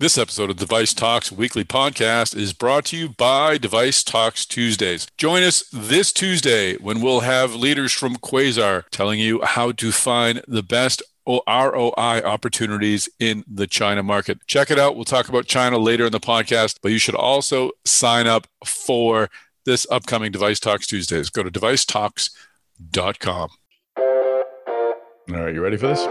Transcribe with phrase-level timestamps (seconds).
[0.00, 5.08] This episode of Device Talks Weekly Podcast is brought to you by Device Talks Tuesdays.
[5.16, 10.40] Join us this Tuesday when we'll have leaders from Quasar telling you how to find
[10.46, 14.38] the best ROI opportunities in the China market.
[14.46, 14.94] Check it out.
[14.94, 19.28] We'll talk about China later in the podcast, but you should also sign up for
[19.64, 21.28] this upcoming Device Talks Tuesdays.
[21.28, 23.50] Go to devicetalks.com.
[23.98, 24.94] All
[25.26, 26.06] right, you ready for this?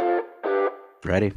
[1.05, 1.31] Ready.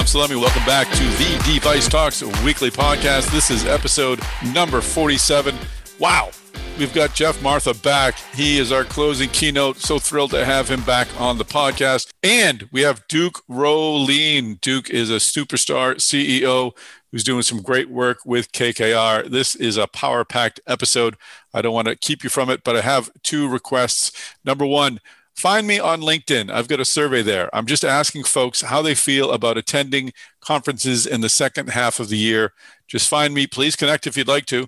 [0.00, 0.40] Tom Salemi.
[0.40, 3.30] Welcome back to the Device Talks weekly podcast.
[3.32, 4.18] This is episode
[4.54, 5.54] number 47.
[5.98, 6.30] Wow,
[6.78, 8.16] we've got Jeff Martha back.
[8.34, 9.76] He is our closing keynote.
[9.76, 12.10] So thrilled to have him back on the podcast.
[12.22, 14.58] And we have Duke Rollin.
[14.62, 16.72] Duke is a superstar CEO
[17.12, 19.28] who's doing some great work with KKR.
[19.28, 21.18] This is a power packed episode.
[21.52, 24.12] I don't want to keep you from it, but I have two requests.
[24.46, 25.00] Number one,
[25.40, 26.50] Find me on LinkedIn.
[26.50, 27.48] I've got a survey there.
[27.56, 32.10] I'm just asking folks how they feel about attending conferences in the second half of
[32.10, 32.52] the year.
[32.86, 33.46] Just find me.
[33.46, 34.64] Please connect if you'd like to.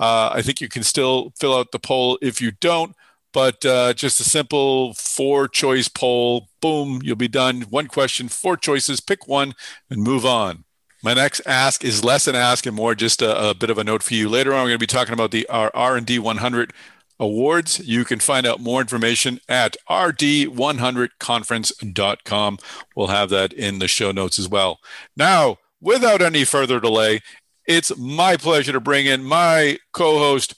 [0.00, 2.96] Uh, I think you can still fill out the poll if you don't,
[3.32, 6.48] but uh, just a simple four choice poll.
[6.60, 7.60] Boom, you'll be done.
[7.70, 9.00] One question, four choices.
[9.00, 9.54] Pick one
[9.88, 10.64] and move on.
[11.04, 13.84] My next ask is less an ask and more just a, a bit of a
[13.84, 14.28] note for you.
[14.28, 16.72] Later on, we're going to be talking about the R&D 100
[17.18, 17.80] awards.
[17.80, 22.58] You can find out more information at rd100conference.com.
[22.94, 24.80] We'll have that in the show notes as well.
[25.16, 27.20] Now, without any further delay,
[27.66, 30.54] it's my pleasure to bring in my co host,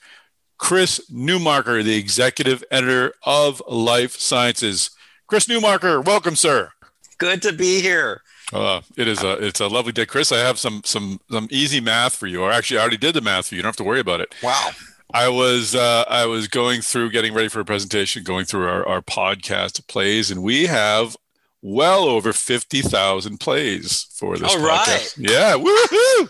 [0.58, 4.90] Chris Newmarker, the executive editor of Life Sciences.
[5.26, 6.70] Chris Newmarker, welcome, sir.
[7.18, 8.22] Good to be here.
[8.52, 10.32] Uh, it is a it's a lovely day, Chris.
[10.32, 13.20] I have some some some easy math for you, or actually, I already did the
[13.20, 13.58] math for you.
[13.58, 14.34] You don't have to worry about it.
[14.42, 14.70] Wow.
[15.12, 18.86] I was uh, I was going through getting ready for a presentation, going through our,
[18.86, 21.16] our podcast plays, and we have
[21.62, 24.66] well over fifty thousand plays for this All podcast.
[24.66, 25.14] right.
[25.16, 26.28] Yeah, woohoo!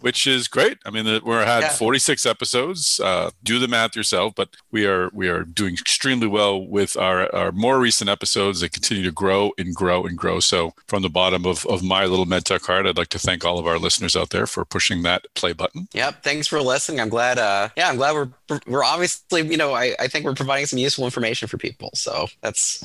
[0.00, 0.78] Which is great.
[0.86, 1.68] I mean, we're had Yeah.
[1.70, 3.00] 46 episodes.
[3.00, 7.34] Uh, do the math yourself, but we are we are doing extremely well with our,
[7.34, 8.60] our more recent episodes.
[8.60, 10.38] They continue to grow and grow and grow.
[10.40, 13.58] So, from the bottom of, of my little MedTech heart, I'd like to thank all
[13.58, 15.88] of our listeners out there for pushing that play button.
[15.92, 16.22] Yep.
[16.22, 17.00] Thanks for listening.
[17.00, 17.38] I'm glad.
[17.38, 18.28] Uh, yeah, I'm glad we're
[18.66, 21.90] we're obviously you know I, I think we're providing some useful information for people.
[21.94, 22.84] So that's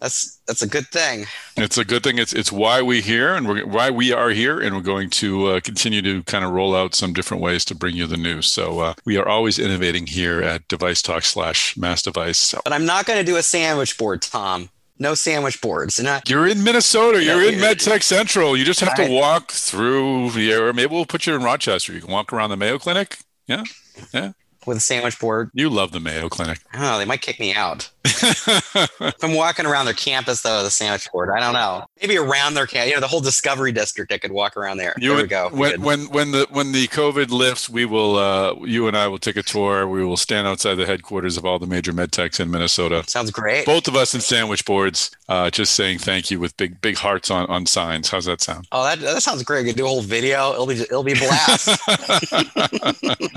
[0.00, 1.26] that's that's a good thing.
[1.56, 2.18] It's a good thing.
[2.18, 5.46] It's it's why we here and we're, why we are here, and we're going to
[5.46, 8.46] uh, continue to kind of roll out some different ways to bring you the news.
[8.46, 12.38] So uh, we are always innovating here at Device Talk slash Mass Device.
[12.38, 14.70] So But I'm not going to do a sandwich board, Tom.
[14.98, 15.98] No sandwich boards.
[15.98, 17.22] And I, you're in Minnesota.
[17.22, 17.54] You're in.
[17.54, 18.56] MedTech Central.
[18.56, 20.72] You just have to walk through the area.
[20.72, 21.92] Maybe we'll put you in Rochester.
[21.92, 23.18] You can walk around the Mayo Clinic.
[23.48, 23.64] Yeah.
[24.12, 24.32] Yeah,
[24.66, 26.60] with a sandwich board, you love the Mayo Clinic.
[26.72, 26.98] I don't know.
[26.98, 27.90] They might kick me out
[29.22, 30.62] I'm walking around their campus though.
[30.62, 31.30] the sandwich board.
[31.30, 31.86] I don't know.
[32.00, 32.88] Maybe around their camp.
[32.88, 34.12] You know, the whole Discovery District.
[34.12, 34.94] I could walk around there.
[34.98, 35.48] You there we go.
[35.50, 39.18] When when when the when the COVID lifts, we will uh, you and I will
[39.18, 39.88] take a tour.
[39.88, 43.04] We will stand outside the headquarters of all the major med techs in Minnesota.
[43.06, 43.64] Sounds great.
[43.66, 47.30] Both of us in sandwich boards, uh, just saying thank you with big big hearts
[47.30, 48.10] on, on signs.
[48.10, 48.68] How's that sound?
[48.72, 49.64] Oh, that, that sounds great.
[49.64, 50.52] We could do a whole video.
[50.52, 51.68] It'll be it'll be a blast.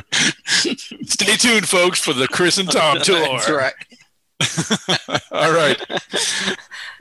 [1.07, 3.19] Stay tuned, folks, for the Chris and Tom tour.
[3.19, 3.73] That's right.
[5.31, 5.81] All right,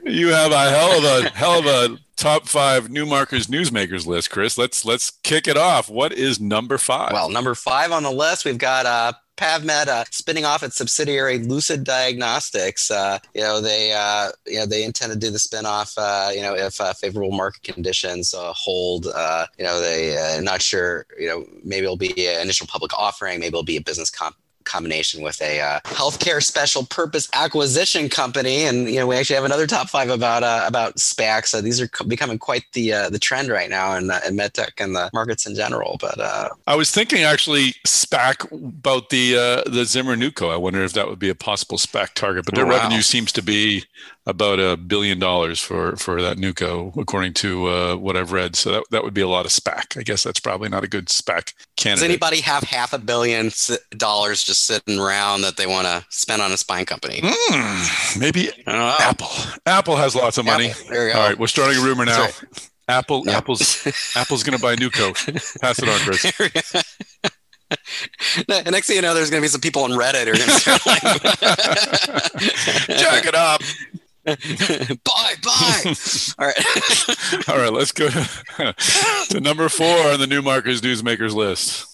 [0.03, 4.31] you have a hell of a hell of a top five new markers newsmakers list,
[4.31, 4.57] Chris.
[4.57, 5.89] Let's let's kick it off.
[5.89, 7.13] What is number five?
[7.13, 11.37] Well, number five on the list, we've got uh, PavMed uh, spinning off its subsidiary
[11.37, 12.91] Lucid Diagnostics.
[12.91, 15.93] Uh, you know, they uh, you know they intend to do the spinoff.
[15.97, 19.07] Uh, you know, if uh, favorable market conditions uh, hold.
[19.07, 21.05] Uh, you know, they not sure.
[21.17, 23.39] You know, maybe it'll be an initial public offering.
[23.39, 24.35] Maybe it'll be a business comp.
[24.67, 29.45] Combination with a uh, healthcare special purpose acquisition company and you know we actually have
[29.45, 33.09] another top five about uh, about SPACs so these are co- becoming quite the uh,
[33.09, 36.49] the trend right now in, uh, in medtech and the markets in general but uh,
[36.67, 39.35] I was thinking actually SPAC about the
[39.65, 40.51] uh, the Zimmer Nuco.
[40.51, 42.77] I wonder if that would be a possible SPAC target, but their Oh, wow.
[42.83, 43.85] revenue seems to be
[44.25, 48.55] about a billion dollars for for that Nuco, according to uh, what I've read.
[48.55, 49.97] So that that would be a lot of SPAC.
[49.97, 52.01] I guess that's probably not a good SPAC candidate.
[52.01, 53.51] does anybody have half a billion
[53.97, 58.49] dollars just sitting around that they want to spend on a spine company Hmm, maybe
[58.65, 58.95] I don't know.
[58.99, 59.27] Apple.
[59.65, 60.69] Apple has lots of money.
[60.69, 60.85] Apple.
[60.89, 61.19] There you go.
[61.19, 62.27] All right, we're starting a rumor now.
[62.89, 63.37] Apple, Yeah.
[63.37, 65.13] Apple's, Apple's going to buy Nuco.
[65.61, 66.73] Pass it on, Chris.
[68.47, 70.37] Ne- Next thing you know, there's going to be some people on Reddit who are
[70.37, 71.01] going to start like,
[72.97, 73.61] Jack it up.
[75.03, 75.93] bye, bye.
[76.39, 77.49] All right.
[77.49, 78.75] All right, let's go to,
[79.31, 81.85] to number four on the Newmarkers Newsmakers list.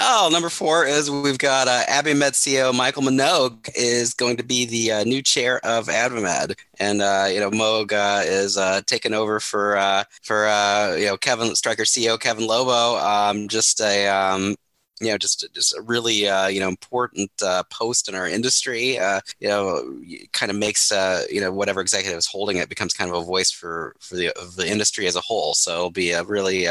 [0.00, 4.64] Oh, number four is we've got uh, Abiomed CEO Michael Minogue is going to be
[4.64, 9.12] the uh, new chair of AdvaMed, and uh, you know Minogue uh, is uh, taking
[9.12, 12.96] over for uh, for uh, you know Kevin Stryker CEO Kevin Lobo.
[12.98, 14.54] Um, just a um,
[15.00, 18.98] you know just just a really uh, you know important uh, post in our industry.
[19.00, 19.98] Uh, you know
[20.32, 20.92] kind of makes
[21.28, 24.32] you know whatever executive is holding it becomes kind of a voice for for the
[24.56, 25.54] the industry as a whole.
[25.54, 26.68] So it'll be a really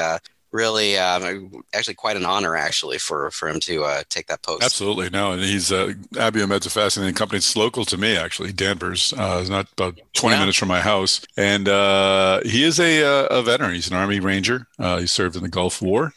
[0.52, 4.64] really um, actually quite an honor actually for for him to uh, take that post.
[4.64, 7.38] Absolutely, no, and he's uh, Abiomed's a fascinating company.
[7.38, 8.54] It's local to me actually.
[8.54, 10.42] Danvers uh, is not about twenty yeah.
[10.42, 13.74] minutes from my house, and uh, he is a, uh, a veteran.
[13.74, 14.68] He's an Army Ranger.
[14.80, 16.14] Uh, he served in the Gulf War,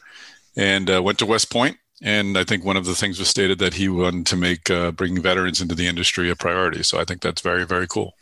[0.57, 1.77] and uh, went to West Point.
[2.03, 5.21] And I think one of the things was stated that he wanted to make bringing
[5.21, 6.83] veterans into the industry a priority.
[6.83, 8.15] So I think that's very very cool.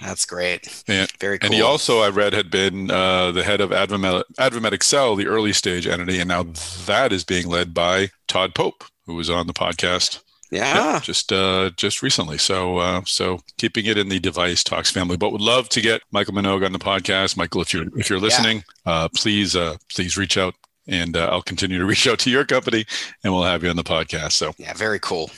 [0.00, 0.82] That's great.
[0.86, 1.46] And, Very cool.
[1.46, 5.26] And he also, I read, had been uh, the head of Advamed, Advamed Accel, the
[5.26, 6.44] early stage entity, and now
[6.86, 10.22] that is being led by Todd Pope, who was on the podcast.
[10.50, 10.74] Yeah.
[10.74, 12.38] yeah just uh, just recently.
[12.38, 16.02] So uh, so keeping it in the device talks family, but would love to get
[16.12, 17.36] Michael Minogue on the podcast.
[17.36, 18.92] Michael, if you're if you're listening, yeah.
[18.92, 20.54] uh, please uh, please reach out,
[20.86, 22.84] and uh, I'll continue to reach out to your company,
[23.24, 24.32] and we'll have you on the podcast.
[24.32, 25.30] So yeah, very cool.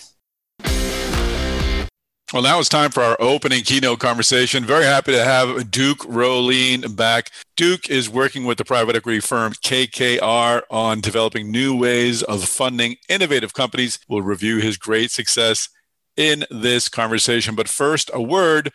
[2.31, 4.63] Well, now it's time for our opening keynote conversation.
[4.63, 7.31] Very happy to have Duke Rollin back.
[7.57, 12.97] Duke is working with the private equity firm KKR on developing new ways of funding
[13.09, 13.99] innovative companies.
[14.11, 15.71] We'll review his great success
[16.19, 17.55] in this conversation.
[17.55, 18.73] But first, a word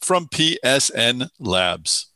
[0.00, 2.08] from PSN Labs.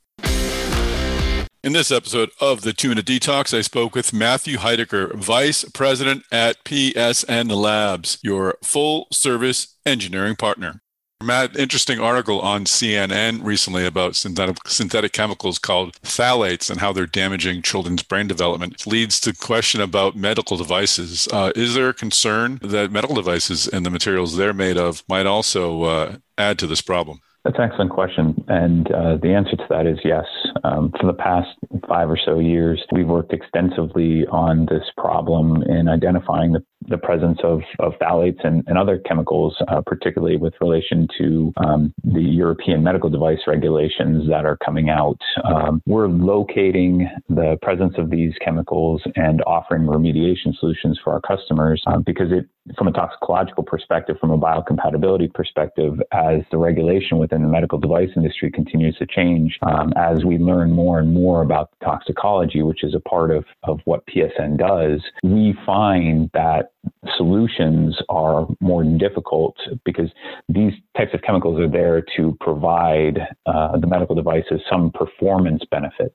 [1.62, 6.65] In this episode of the Tuna Detox, I spoke with Matthew Heidecker, Vice President at
[6.65, 10.81] PSN Labs, your full service engineering partner.
[11.23, 17.05] Matt, interesting article on CNN recently about synthetic, synthetic chemicals called phthalates and how they're
[17.05, 18.81] damaging children's brain development.
[18.81, 21.29] It leads to question about medical devices.
[21.31, 25.27] Uh, is there a concern that medical devices and the materials they're made of might
[25.27, 27.21] also uh, add to this problem?
[27.45, 28.43] That's an excellent question.
[28.49, 30.25] And uh, the answer to that is yes.
[30.65, 31.49] Um, for the past
[31.89, 37.39] five or so years, we've worked extensively on this problem in identifying the, the presence
[37.43, 42.83] of, of phthalates and, and other chemicals, uh, particularly with relation to um, the European
[42.83, 45.19] medical device regulations that are coming out.
[45.45, 51.83] Um, we're locating the presence of these chemicals and offering remediation solutions for our customers
[51.87, 52.47] uh, because it
[52.77, 58.11] from a toxicological perspective, from a biocompatibility perspective, as the regulation within the medical device
[58.17, 62.94] industry continues to change, um, as we learn more and more about toxicology, which is
[62.94, 66.73] a part of, of what PSN does, we find that
[67.17, 70.11] solutions are more difficult because
[70.49, 76.14] these types of chemicals are there to provide uh, the medical devices some performance benefit.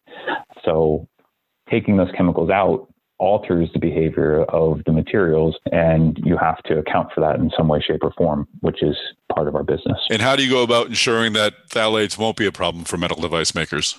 [0.63, 1.07] So
[1.69, 2.87] taking those chemicals out
[3.17, 7.67] alters the behavior of the materials and you have to account for that in some
[7.69, 8.95] way shape or form which is
[9.33, 12.45] part of our business and how do you go about ensuring that phthalates won't be
[12.45, 13.97] a problem for medical device makers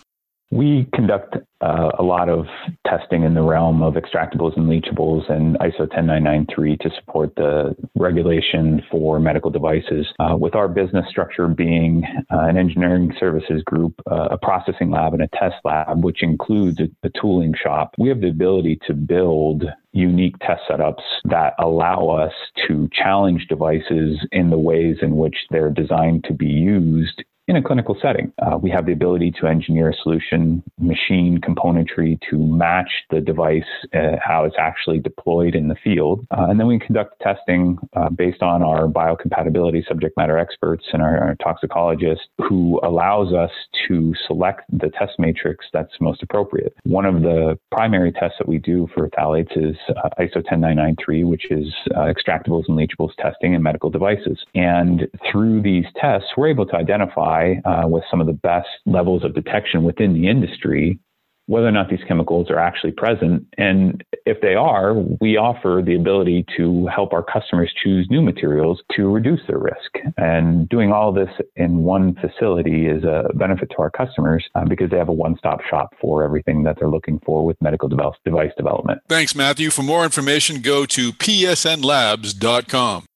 [0.50, 2.46] we conduct uh, a lot of
[2.86, 8.82] testing in the realm of extractables and leachables and ISO 10993 to support the regulation
[8.90, 10.06] for medical devices.
[10.20, 15.14] Uh, with our business structure being uh, an engineering services group, uh, a processing lab,
[15.14, 18.94] and a test lab, which includes a, a tooling shop, we have the ability to
[18.94, 22.32] build unique test setups that allow us
[22.68, 27.62] to challenge devices in the ways in which they're designed to be used in a
[27.62, 28.32] clinical setting.
[28.42, 33.62] Uh, we have the ability to engineer a solution, machine componentry to match the device,
[33.94, 36.26] uh, how it's actually deployed in the field.
[36.36, 41.02] Uh, and then we conduct testing uh, based on our biocompatibility subject matter experts and
[41.02, 43.50] our, our, toxicologists who allows us
[43.86, 46.74] to select the test matrix that's most appropriate.
[46.82, 51.50] One of the primary tests that we do for phthalates is uh, ISO 10993, which
[51.50, 54.38] is uh, extractables and leachables testing in medical devices.
[54.54, 59.24] And through these tests, we're able to identify uh, with some of the best levels
[59.24, 60.98] of detection within the industry
[61.46, 63.46] whether or not these chemicals are actually present.
[63.56, 68.82] And if they are, we offer the ability to help our customers choose new materials
[68.96, 69.98] to reduce their risk.
[70.16, 74.90] And doing all this in one facility is a benefit to our customers uh, because
[74.90, 78.52] they have a one stop shop for everything that they're looking for with medical device
[78.56, 79.00] development.
[79.08, 79.70] Thanks, Matthew.
[79.70, 83.06] For more information, go to psnlabs.com.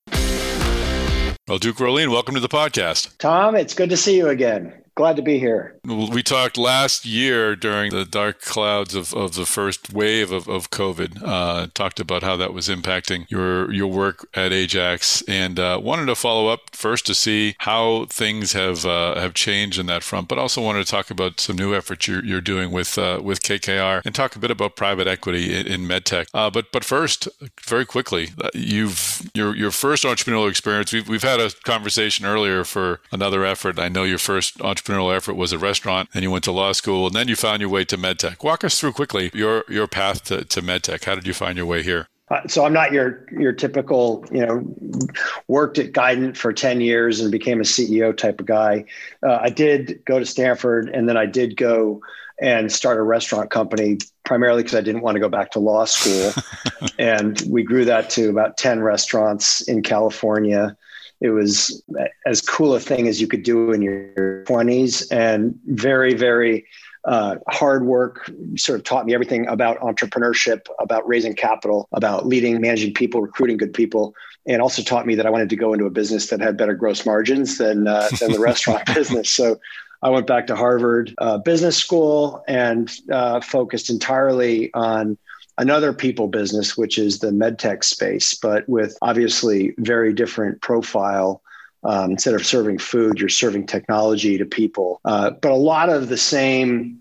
[1.51, 3.19] Well, Duke Rollin, welcome to the podcast.
[3.19, 4.73] Tom, it's good to see you again.
[4.97, 5.79] Glad to be here.
[5.85, 10.71] We talked last year during the dark clouds of, of the first wave of, of
[10.71, 11.23] COVID.
[11.25, 16.07] Uh, talked about how that was impacting your your work at Ajax, and uh, wanted
[16.07, 20.29] to follow up first to see how things have uh, have changed in that front,
[20.29, 23.41] but also wanted to talk about some new efforts you're, you're doing with uh, with
[23.43, 26.27] KKR and talk a bit about private equity in, in medtech.
[26.35, 27.29] Uh, but but first,
[27.65, 30.93] very quickly, uh, you've your your first entrepreneurial experience.
[30.93, 33.79] We've we've had a conversation earlier for another effort.
[33.79, 36.73] I know your first entrepreneurial entrepreneurial effort was a restaurant, and you went to law
[36.73, 38.43] school, and then you found your way to medtech.
[38.43, 41.05] Walk us through quickly your your path to, to medtech.
[41.05, 42.09] How did you find your way here?
[42.31, 44.65] Uh, so I'm not your your typical, you know,
[45.49, 48.85] worked at Guidant for 10 years and became a CEO type of guy.
[49.23, 52.01] Uh, I did go to Stanford, and then I did go
[52.41, 55.85] and start a restaurant company primarily because I didn't want to go back to law
[55.85, 56.33] school.
[56.99, 60.75] and we grew that to about 10 restaurants in California
[61.21, 61.83] it was
[62.27, 66.67] as cool a thing as you could do in your 20s and very very
[67.07, 72.61] uh, hard work sort of taught me everything about entrepreneurship about raising capital about leading
[72.61, 74.15] managing people recruiting good people
[74.47, 76.75] and also taught me that i wanted to go into a business that had better
[76.75, 79.31] gross margins than, uh, than the restaurant business.
[79.31, 79.59] So
[80.03, 85.19] I went back to Harvard uh, Business School and uh, focused entirely on
[85.61, 91.43] another people business, which is the medtech space, but with obviously very different profile.
[91.83, 95.01] Um, instead of serving food, you're serving technology to people.
[95.05, 96.97] Uh, but a lot of the same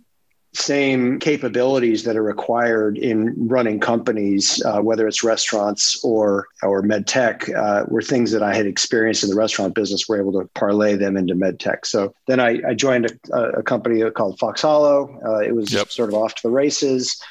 [0.51, 7.53] same capabilities that are required in running companies, uh, whether it's restaurants or or medtech,
[7.55, 10.09] uh, were things that I had experienced in the restaurant business.
[10.09, 11.85] We're able to parlay them into medtech.
[11.85, 15.19] So then I, I joined a, a, company called Fox Hollow.
[15.23, 15.91] Uh, it was yep.
[15.91, 17.21] sort of off to the races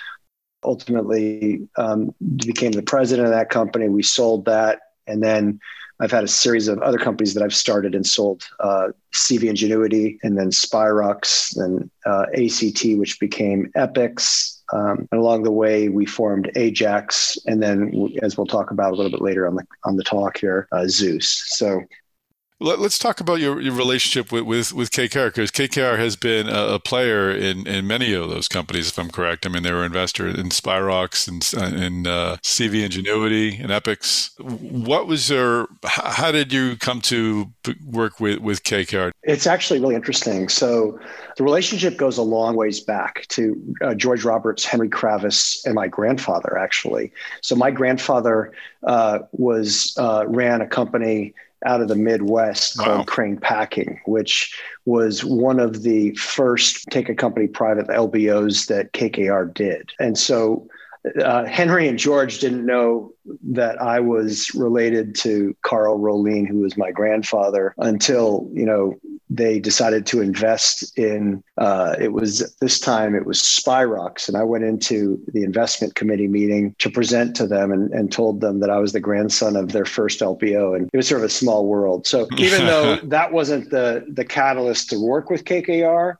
[0.65, 3.89] ultimately um, became the president of that company.
[3.89, 5.61] We sold that, and then
[6.01, 8.45] I've had a series of other companies that I've started and sold.
[8.61, 14.61] Uh, CV Ingenuity, and then Spirox, then uh, ACT, which became Epix.
[14.73, 18.97] Um, and along the way, we formed Ajax, and then, as we'll talk about a
[18.97, 21.43] little bit later on the on the talk here, uh, Zeus.
[21.57, 21.83] So
[22.61, 26.49] let, us talk about your, your relationship with, with, with KKR because KKR has been
[26.49, 29.47] a, a, player in, in many of those companies, if I'm correct.
[29.47, 34.39] I mean, they were investor in Spirox and in uh, CV Ingenuity and Epix.
[34.41, 37.53] What was your, how did you come to
[37.87, 39.13] work with, with KKR?
[39.23, 40.49] It's actually really interesting.
[40.49, 40.99] So
[41.37, 45.87] the relationship goes a long ways back to uh, George Roberts, Henry Kravis, and my
[45.87, 47.13] grandfather, actually.
[47.41, 51.35] So my grandfather uh, was uh, ran a company
[51.67, 52.85] out of the Midwest wow.
[52.85, 58.93] called Crane Packing, which was one of the first take a company private LBOs that
[58.93, 59.91] KKR did.
[59.99, 60.69] And so
[61.23, 63.13] uh, Henry and George didn't know
[63.43, 68.95] that I was related to Carl Rollin, who was my grandfather, until you know
[69.31, 71.43] they decided to invest in.
[71.57, 76.29] Uh, it was this time it was Spirox, and I went into the investment committee
[76.29, 79.73] meeting to present to them and, and told them that I was the grandson of
[79.73, 82.07] their first LBO, and it was sort of a small world.
[82.07, 86.17] So even though that wasn't the the catalyst to work with KKR.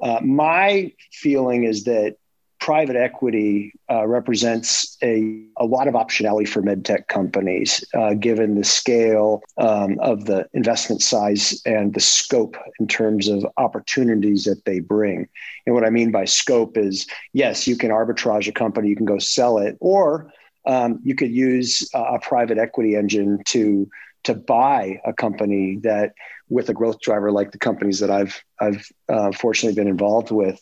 [0.00, 2.16] Uh, my feeling is that
[2.60, 8.64] private equity uh, represents a, a lot of optionality for medtech companies, uh, given the
[8.64, 14.80] scale um, of the investment size and the scope in terms of opportunities that they
[14.80, 15.28] bring.
[15.66, 19.06] And what I mean by scope is yes, you can arbitrage a company, you can
[19.06, 20.32] go sell it, or
[20.66, 23.88] um, you could use a private equity engine to
[24.24, 26.12] to buy a company that
[26.48, 30.60] with a growth driver like the companies that I've I've uh, fortunately been involved with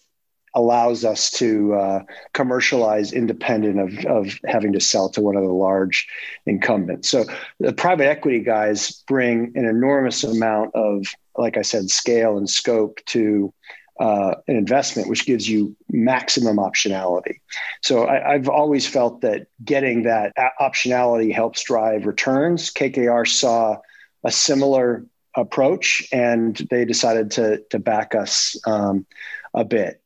[0.56, 5.52] allows us to uh, commercialize independent of, of having to sell to one of the
[5.52, 6.08] large
[6.46, 7.10] incumbents.
[7.10, 7.26] So
[7.60, 13.00] the private equity guys bring an enormous amount of, like I said, scale and scope
[13.06, 13.52] to
[14.00, 17.40] uh, an investment, which gives you maximum optionality.
[17.82, 22.70] So I, have always felt that getting that optionality helps drive returns.
[22.72, 23.76] KKR saw
[24.24, 29.06] a similar approach, and they decided to to back us um,
[29.54, 30.02] a bit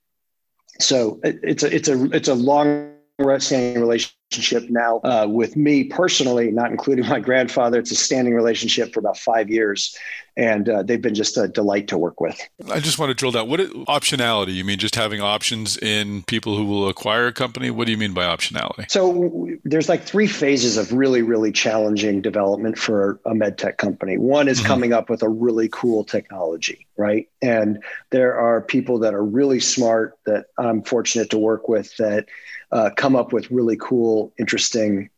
[0.82, 2.92] so it, it's a it's a it's a long
[3.40, 7.78] standing relationship now uh, with me personally, not including my grandfather.
[7.78, 9.96] It's a standing relationship for about five years,
[10.36, 12.40] and uh, they've been just a delight to work with.
[12.70, 13.48] I just want to drill down.
[13.48, 14.54] What is, optionality?
[14.54, 17.70] You mean just having options in people who will acquire a company?
[17.70, 18.90] What do you mean by optionality?
[18.90, 24.16] So there's like three phases of really, really challenging development for a med tech company.
[24.16, 24.66] One is mm-hmm.
[24.68, 27.28] coming up with a really cool technology, right?
[27.42, 32.26] And there are people that are really smart that I'm fortunate to work with that
[32.72, 35.10] uh, come up with really cool, interesting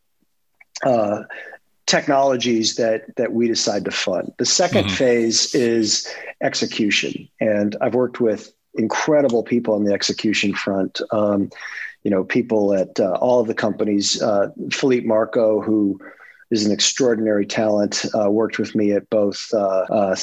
[0.85, 1.23] uh,
[1.85, 4.33] technologies that that we decide to fund.
[4.37, 4.89] The 2nd mm-hmm.
[4.89, 6.07] phase is
[6.41, 11.01] execution, and I've worked with incredible people on the execution front.
[11.11, 11.49] Um,
[12.03, 14.21] you know, people at uh, all of the companies.
[14.21, 15.99] Uh, Philippe Marco, who
[16.53, 18.05] is an extraordinary talent.
[18.13, 20.15] Uh, worked with me at both uh, uh,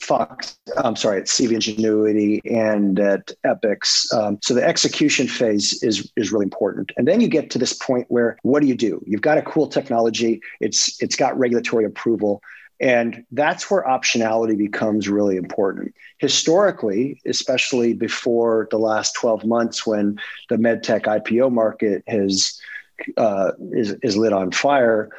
[0.00, 4.12] Fox, I'm sorry, at CV Ingenuity and at Epix.
[4.14, 6.90] Um, so the execution phase is is really important.
[6.96, 9.02] And then you get to this point where what do you do?
[9.06, 10.40] You've got a cool technology.
[10.60, 12.40] It's it's got regulatory approval.
[12.80, 15.94] And that's where optionality becomes really important.
[16.18, 22.58] Historically, especially before the last 12 months when the medtech IPO market has
[23.16, 25.10] uh, is, is lit on fire,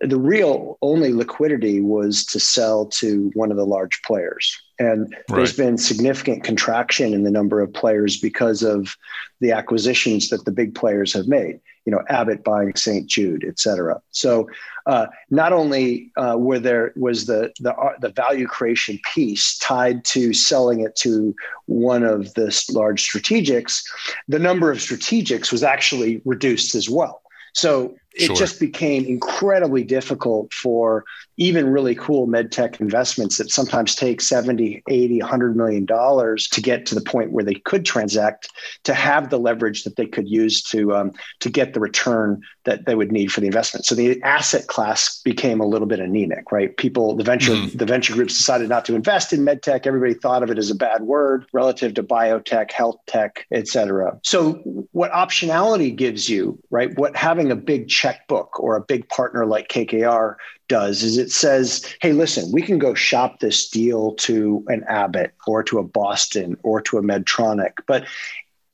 [0.00, 4.56] the real only liquidity was to sell to one of the large players.
[4.78, 5.36] And right.
[5.36, 8.96] there's been significant contraction in the number of players because of
[9.40, 11.60] the acquisitions that the big players have made.
[11.84, 13.06] You know, Abbott buying St.
[13.06, 14.00] Jude, et cetera.
[14.10, 14.48] So,
[14.86, 20.04] uh, not only uh, were there was the the uh, the value creation piece tied
[20.06, 21.34] to selling it to
[21.66, 23.84] one of the large strategics,
[24.28, 27.20] the number of strategics was actually reduced as well.
[27.52, 28.36] So it sure.
[28.36, 31.04] just became incredibly difficult for
[31.36, 36.60] even really cool med tech investments that sometimes take 70 80 100 million dollars to
[36.60, 38.48] get to the point where they could transact
[38.84, 42.86] to have the leverage that they could use to um, to get the return that
[42.86, 43.84] they would need for the investment.
[43.84, 46.76] So the asset class became a little bit anemic right?
[46.76, 47.76] People the venture mm-hmm.
[47.76, 49.86] the venture groups decided not to invest in med tech.
[49.86, 54.18] Everybody thought of it as a bad word relative to biotech health tech et cetera.
[54.22, 54.54] So
[54.92, 56.96] what optionality gives you right?
[56.96, 60.36] What having a big checkbook or a big partner like KKR
[60.68, 65.32] does is it says, hey, listen, we can go shop this deal to an Abbott
[65.46, 67.72] or to a Boston or to a Medtronic.
[67.86, 68.06] But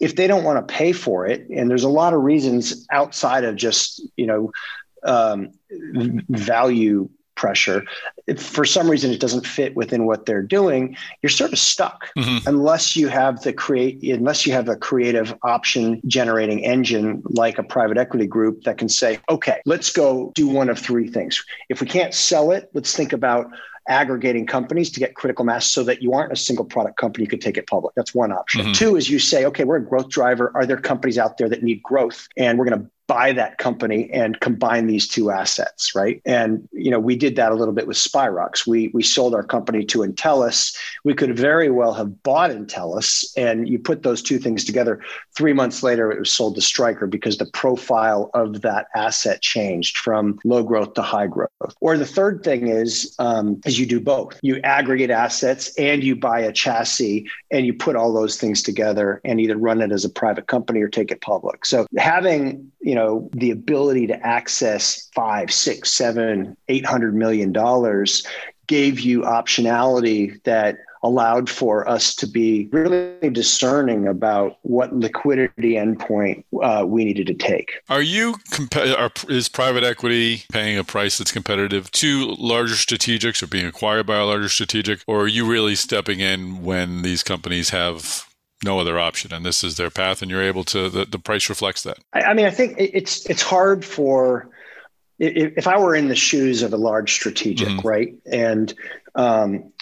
[0.01, 3.45] if they don't want to pay for it, and there's a lot of reasons outside
[3.45, 4.51] of just, you know,
[5.05, 5.53] um,
[6.29, 7.09] value
[7.41, 7.83] pressure.
[8.27, 12.09] If for some reason it doesn't fit within what they're doing, you're sort of stuck
[12.19, 12.47] mm-hmm.
[12.47, 17.63] unless you have the create unless you have a creative option generating engine like a
[17.63, 21.43] private equity group that can say, okay, let's go do one of three things.
[21.71, 23.51] If we can't sell it, let's think about
[23.89, 27.29] aggregating companies to get critical mass so that you aren't a single product company, you
[27.29, 27.95] could take it public.
[27.97, 28.61] That's one option.
[28.61, 28.73] Mm-hmm.
[28.73, 30.53] Two is you say, okay, we're a growth driver.
[30.55, 32.29] Are there companies out there that need growth?
[32.37, 36.23] And we're going to buy that company and combine these two assets, right?
[36.25, 38.69] And you know, we did that a little bit with Spirox.
[38.69, 40.77] We we sold our company to Entellus.
[41.03, 45.01] We could very well have bought Entellus, and you put those two things together.
[45.37, 49.99] Three months later, it was sold to Stryker because the profile of that asset changed
[49.99, 51.51] from low growth to high growth.
[51.81, 54.39] Or the third thing is um, is you do both.
[54.41, 59.21] You aggregate assets and you buy a chassis, and you put all those things together
[59.25, 61.65] and either run it as a private company or take it public.
[61.65, 63.00] So having you know
[63.33, 68.27] the ability to access five six seven eight hundred million dollars
[68.67, 76.45] gave you optionality that allowed for us to be really discerning about what liquidity endpoint
[76.63, 77.81] uh, we needed to take.
[77.89, 78.37] Are you
[78.77, 84.07] are, is private equity paying a price that's competitive to larger strategics or being acquired
[84.07, 88.30] by a larger strategic, or are you really stepping in when these companies have
[88.65, 91.49] no other option and this is their path and you're able to the, the price
[91.49, 94.51] reflects that I, I mean i think it's it's hard for
[95.21, 97.87] if, I were in the shoes of a large strategic mm-hmm.
[97.87, 98.73] right and
[99.15, 99.73] um,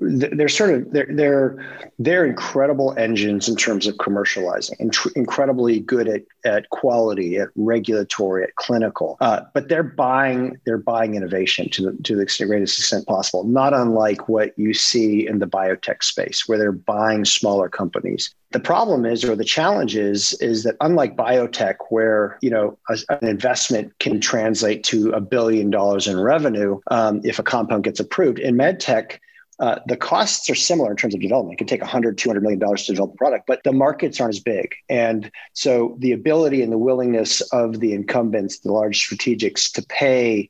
[0.00, 5.78] they're sort of they're they're they're incredible engines in terms of commercializing and tr- incredibly
[5.78, 9.16] good at at quality at regulatory at clinical.
[9.20, 13.72] Uh, but they're buying they're buying innovation to the to the greatest extent possible not
[13.72, 18.34] unlike what you see in the biotech space where they're buying smaller companies.
[18.52, 22.98] The problem is or the challenge is is that unlike biotech where you know a,
[23.10, 28.00] an investment can translate to a billion dollars in revenue um, if a compound gets
[28.00, 29.18] approved in medtech
[29.60, 31.54] uh, the costs are similar in terms of development.
[31.54, 34.34] It can take 100, 200 million dollars to develop a product, but the markets aren't
[34.34, 34.74] as big.
[34.88, 40.48] And so the ability and the willingness of the incumbents, the large strategics, to pay,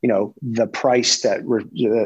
[0.00, 1.64] you know, the price that re-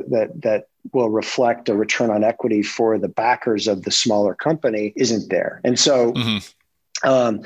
[0.08, 4.92] that that will reflect a return on equity for the backers of the smaller company
[4.96, 5.60] isn't there.
[5.62, 6.12] And so.
[6.12, 7.08] Mm-hmm.
[7.08, 7.42] Um,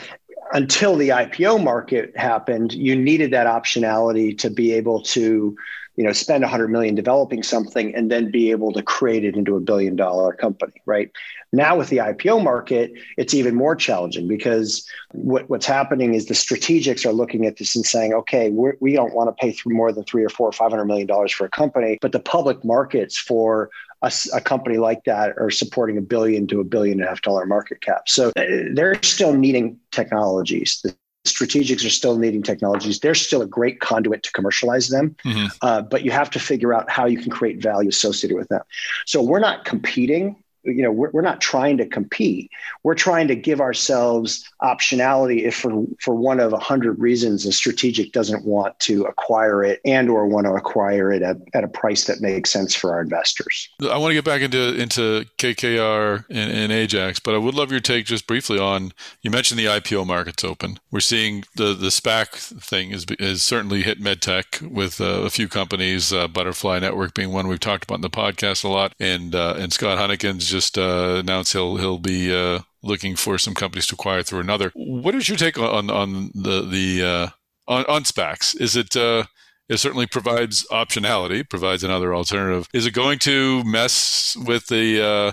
[0.53, 5.57] until the IPO market happened, you needed that optionality to be able to
[6.01, 9.55] you know spend 100 million developing something and then be able to create it into
[9.55, 11.11] a billion dollar company right
[11.53, 16.33] now with the ipo market it's even more challenging because what, what's happening is the
[16.33, 19.55] strategics are looking at this and saying okay we're, we do not want to pay
[19.67, 22.65] more than three or four or 500 million dollars for a company but the public
[22.65, 23.69] markets for
[24.03, 27.21] a, a, company like that are supporting a billion to a billion and a half
[27.21, 28.09] dollar market cap.
[28.09, 30.81] So uh, they're still needing technologies.
[30.83, 33.01] The strategics are still needing technologies.
[33.01, 35.47] They're still a great conduit to commercialize them, mm-hmm.
[35.63, 38.63] uh, but you have to figure out how you can create value associated with them.
[39.07, 42.51] So we're not competing you know we're, we're not trying to compete.
[42.83, 47.53] We're trying to give ourselves optionality if for for one of a hundred reasons a
[47.53, 51.68] strategic doesn't want to acquire it and or want to acquire it at, at a
[51.68, 53.68] price that makes sense for our investors.
[53.83, 57.70] I want to get back into into kkr and, and ajax but i would love
[57.70, 58.92] your take just briefly on
[59.23, 60.79] you mentioned the ipo markets open.
[60.90, 62.29] We're seeing the the spac
[62.62, 67.33] thing is, is certainly hit medtech with uh, a few companies uh, butterfly network being
[67.33, 70.79] one we've talked about in the podcast a lot and uh, and scott Huennekens just
[70.79, 74.73] uh, announced he'll he'll be uh, looking for some companies to acquire through another.
[74.75, 77.29] What is your take on on the the uh,
[77.69, 78.61] on, on SPACs?
[78.61, 79.25] Is it uh,
[79.69, 82.69] it certainly provides optionality, provides another alternative.
[82.75, 85.33] Is it going to mess with the uh,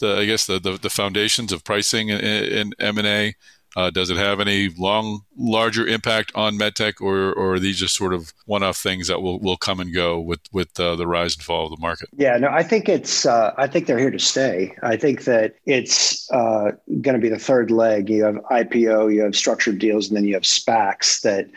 [0.00, 3.34] the I guess the, the, the foundations of pricing in M and A?
[3.76, 7.96] Uh, does it have any long, larger impact on medtech, or, or are these just
[7.96, 11.34] sort of one-off things that will, will come and go with with uh, the rise
[11.34, 12.08] and fall of the market?
[12.16, 14.76] Yeah, no, I think it's uh, I think they're here to stay.
[14.82, 18.08] I think that it's uh, going to be the third leg.
[18.08, 21.48] You have IPO, you have structured deals, and then you have SPACs that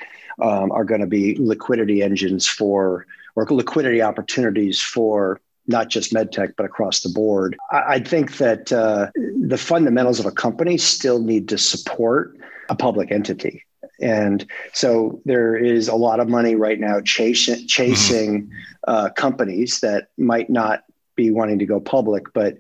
[0.41, 6.53] um, are going to be liquidity engines for or liquidity opportunities for not just medtech,
[6.57, 7.57] but across the board.
[7.71, 12.37] I, I think that uh, the fundamentals of a company still need to support
[12.69, 13.63] a public entity.
[13.99, 18.53] And so there is a lot of money right now chasing, chasing mm-hmm.
[18.87, 20.83] uh, companies that might not
[21.15, 22.57] be wanting to go public, but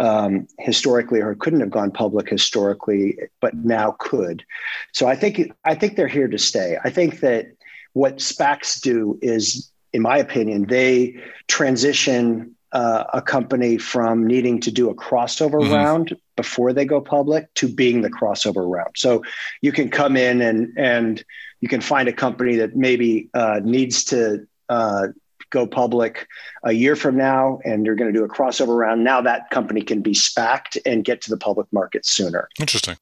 [0.00, 4.44] um, historically or couldn't have gone public historically, but now could.
[4.92, 6.78] So I think I think they're here to stay.
[6.82, 7.52] I think that
[7.92, 14.70] what SPACs do is in my opinion, they transition uh, a company from needing to
[14.70, 15.72] do a crossover mm-hmm.
[15.72, 18.90] round before they go public to being the crossover round.
[18.96, 19.22] So
[19.60, 21.24] you can come in and and
[21.60, 25.08] you can find a company that maybe uh, needs to uh,
[25.50, 26.28] go public
[26.62, 29.04] a year from now, and you're going to do a crossover round.
[29.04, 32.48] Now that company can be spacked and get to the public market sooner.
[32.58, 32.96] Interesting.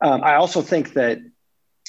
[0.00, 1.18] Um, I also think that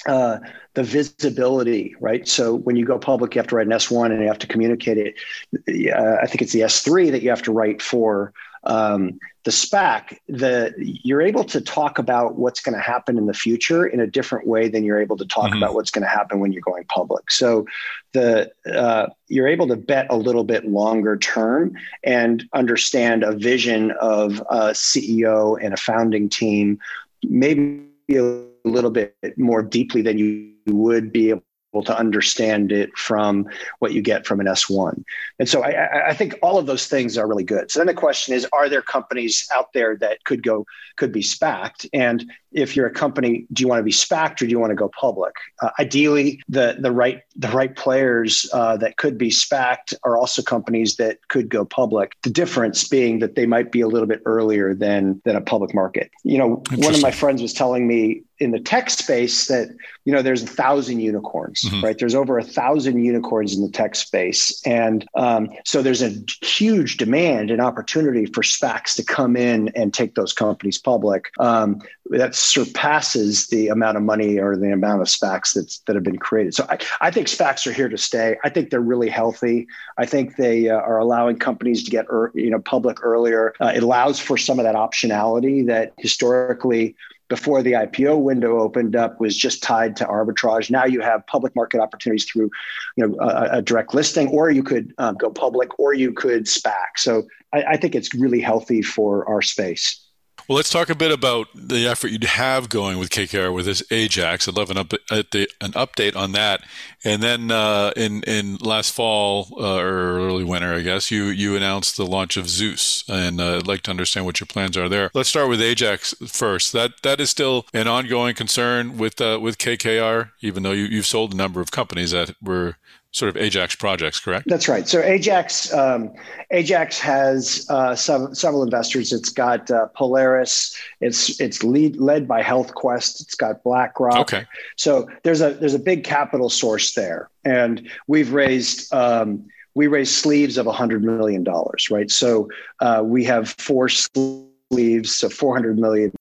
[0.05, 0.39] uh,
[0.75, 2.27] the visibility, right?
[2.27, 4.47] So when you go public, you have to write an S1 and you have to
[4.47, 5.93] communicate it.
[5.93, 8.33] Uh, I think it's the S3 that you have to write for
[8.65, 10.17] um, the SPAC.
[10.27, 14.07] The you're able to talk about what's going to happen in the future in a
[14.07, 15.57] different way than you're able to talk mm-hmm.
[15.57, 17.31] about what's going to happen when you're going public.
[17.31, 17.65] So
[18.13, 23.91] the uh, you're able to bet a little bit longer term and understand a vision
[24.01, 26.79] of a CEO and a founding team,
[27.23, 31.31] maybe a little bit more deeply than you would be
[31.75, 33.47] able to understand it from
[33.79, 35.03] what you get from an S1.
[35.39, 37.69] And so I, I, think all of those things are really good.
[37.69, 41.21] So then the question is, are there companies out there that could go, could be
[41.21, 41.89] SPACed?
[41.93, 44.71] And if you're a company, do you want to be SPACed or do you want
[44.71, 45.35] to go public?
[45.61, 50.41] Uh, ideally, the the right the right players uh, that could be SPACed are also
[50.41, 52.13] companies that could go public.
[52.23, 55.75] The difference being that they might be a little bit earlier than than a public
[55.75, 56.09] market.
[56.23, 59.69] You know, one of my friends was telling me in the tech space that
[60.03, 61.83] you know there's a thousand unicorns mm-hmm.
[61.83, 66.13] right there's over a thousand unicorns in the tech space and um, so there's a
[66.41, 71.81] huge demand and opportunity for SPACs to come in and take those companies public um,
[72.09, 76.17] that surpasses the amount of money or the amount of SPACs that's, that have been
[76.17, 76.53] created.
[76.53, 78.37] So I, I think SPACs are here to stay.
[78.43, 79.67] I think they're really healthy.
[79.97, 83.53] I think they uh, are allowing companies to get er, you know public earlier.
[83.59, 86.95] Uh, it allows for some of that optionality that historically
[87.27, 90.69] before the IPO window opened up was just tied to arbitrage.
[90.69, 92.51] Now you have public market opportunities through,
[92.95, 96.45] you know, a, a direct listing, or you could um, go public, or you could
[96.45, 96.97] SPAC.
[96.97, 100.04] So I, I think it's really healthy for our space.
[100.47, 103.81] Well, let's talk a bit about the effort you'd have going with KKR with this
[103.89, 104.47] Ajax.
[104.47, 106.63] I'd love an, update, an update on that.
[107.03, 111.55] And then uh, in in last fall uh, or early winter, I guess you you
[111.55, 114.87] announced the launch of Zeus, and uh, I'd like to understand what your plans are
[114.87, 115.09] there.
[115.15, 116.73] Let's start with Ajax first.
[116.73, 121.07] That that is still an ongoing concern with uh, with KKR, even though you, you've
[121.07, 122.77] sold a number of companies that were
[123.15, 124.45] sort of Ajax projects, correct?
[124.47, 124.87] That's right.
[124.87, 126.11] So Ajax um,
[126.51, 129.13] Ajax has uh, some, several investors.
[129.13, 130.77] It's got uh, Polaris.
[130.99, 133.21] It's it's lead, led by HealthQuest.
[133.21, 134.19] It's got BlackRock.
[134.19, 134.45] Okay.
[134.75, 138.93] So there's a there's a big capital source there, and we've raised.
[138.93, 139.47] Um,
[139.77, 141.43] we raised sleeves of $100 million,
[141.91, 142.09] right?
[142.09, 142.47] So
[142.79, 146.13] uh, we have four sleeves, so $400 million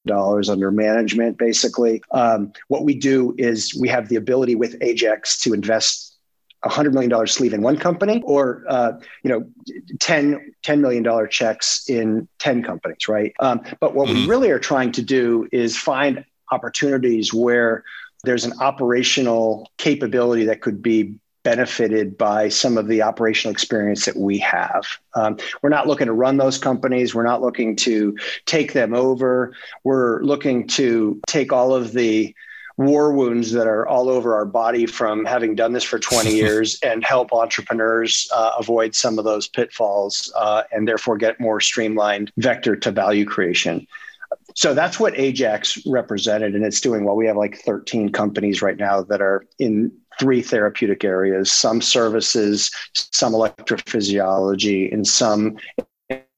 [0.51, 2.03] under management, basically.
[2.11, 6.14] Um, what we do is we have the ability with Ajax to invest
[6.65, 9.47] a hundred million dollar sleeve in one company or uh, you know
[10.01, 14.21] 10 $10 million checks in 10 companies right um, but what mm-hmm.
[14.21, 17.85] we really are trying to do is find opportunities where
[18.25, 24.17] there's an operational capability that could be benefited by some of the operational experience that
[24.17, 24.87] we have.
[25.15, 27.15] Um, we're not looking to run those companies.
[27.15, 29.53] We're not looking to take them over.
[29.85, 32.35] We're looking to take all of the
[32.77, 36.79] war wounds that are all over our body from having done this for 20 years
[36.83, 42.33] and help entrepreneurs uh, avoid some of those pitfalls uh, and therefore get more streamlined
[42.37, 43.87] vector to value creation.
[44.57, 47.17] So that's what Ajax represented, and it's doing well.
[47.17, 52.71] We have like 13 companies right now that are in three therapeutic areas some services,
[52.93, 55.57] some electrophysiology, and some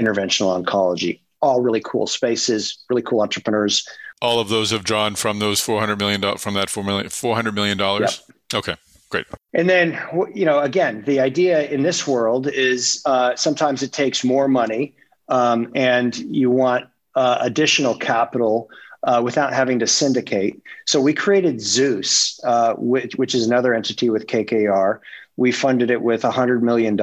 [0.01, 1.21] interventional oncology.
[1.43, 3.87] All really cool spaces, really cool entrepreneurs.
[4.23, 7.79] All of those have drawn from those $400 million, from that $400 million?
[7.79, 8.11] Yep.
[8.55, 8.77] Okay.
[9.09, 9.27] Great.
[9.55, 9.99] And then,
[10.35, 14.95] you know, again, the idea in this world is uh, sometimes it takes more money
[15.29, 18.69] um, and you want uh, additional capital
[19.05, 20.61] uh, without having to syndicate.
[20.87, 24.99] So we created Zeus, uh, which, which is another entity with KKR.
[25.37, 26.99] We funded it with $100 million.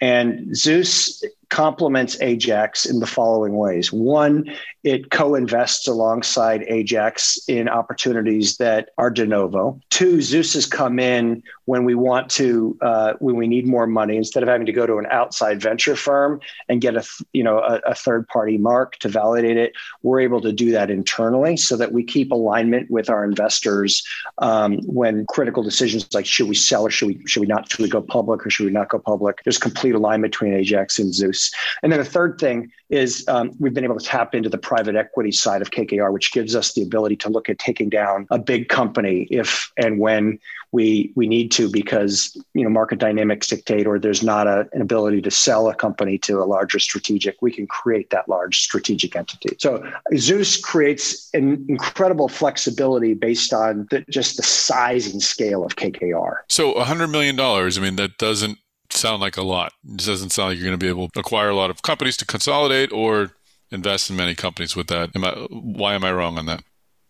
[0.00, 3.92] And Zeus complements Ajax in the following ways.
[3.92, 4.50] One,
[4.82, 9.80] it co invests alongside Ajax in opportunities that are de novo.
[9.90, 14.16] Two, Zeus has come in when we want to, uh, when we need more money,
[14.16, 17.58] instead of having to go to an outside venture firm and get a, you know,
[17.58, 19.72] a, a third party mark to validate it.
[20.02, 24.04] We're able to do that internally so that we keep alignment with our investors
[24.38, 27.82] um, when critical decisions like should we sell or should we should we not should
[27.82, 29.42] we go public or should we not go public?
[29.44, 31.35] There's complete alignment between Ajax and Zeus.
[31.82, 34.94] And then the third thing is um, we've been able to tap into the private
[34.94, 38.38] equity side of KKR, which gives us the ability to look at taking down a
[38.38, 40.38] big company if and when
[40.72, 44.82] we we need to because you know market dynamics dictate or there's not a, an
[44.82, 49.16] ability to sell a company to a larger strategic we can create that large strategic
[49.16, 49.56] entity.
[49.58, 49.82] So
[50.16, 56.36] zeus creates an incredible flexibility based on the, just the size and scale of kkr
[56.48, 58.58] so $100 million i mean that doesn't
[58.96, 59.72] sound like a lot.
[59.88, 62.16] It doesn't sound like you're going to be able to acquire a lot of companies
[62.18, 63.32] to consolidate or
[63.70, 65.10] invest in many companies with that.
[65.14, 66.62] Am I, why am I wrong on that?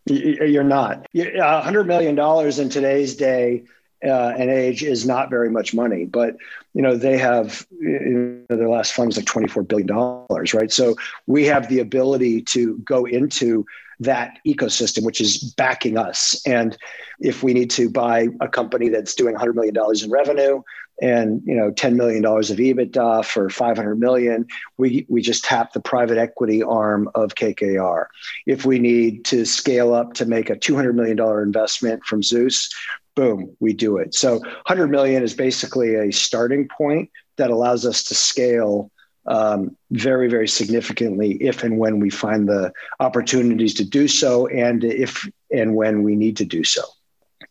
[0.06, 1.06] You're not.
[1.14, 3.64] A hundred million dollars in today's day
[4.04, 6.36] uh, and age is not very much money, but
[6.74, 10.70] you know they have you know, their last fund was like 24 billion dollars, right?
[10.70, 10.96] So
[11.26, 13.64] we have the ability to go into
[13.98, 16.40] that ecosystem, which is backing us.
[16.46, 16.76] And
[17.20, 20.62] if we need to buy a company that's doing 100 million dollars in revenue,
[21.00, 24.46] and you know 10 million dollars of EBITDA for 500 million
[24.78, 28.06] we we just tap the private equity arm of KKR
[28.46, 32.70] if we need to scale up to make a 200 million dollar investment from Zeus
[33.14, 34.14] boom we do it.
[34.14, 38.90] So 100 million is basically a starting point that allows us to scale
[39.26, 44.84] um, very very significantly if and when we find the opportunities to do so and
[44.84, 46.82] if and when we need to do so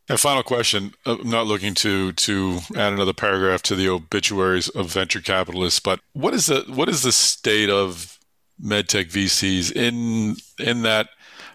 [0.09, 0.93] a final question.
[1.05, 5.79] Uh, I'm not looking to to add another paragraph to the obituaries of venture capitalists,
[5.79, 8.19] but what is the what is the state of
[8.63, 11.09] medtech VCs in in that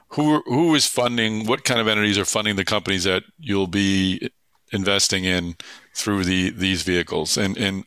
[0.09, 4.31] who who is funding what kind of entities are funding the companies that you'll be
[4.73, 5.57] investing in
[5.95, 7.85] through the these vehicles and and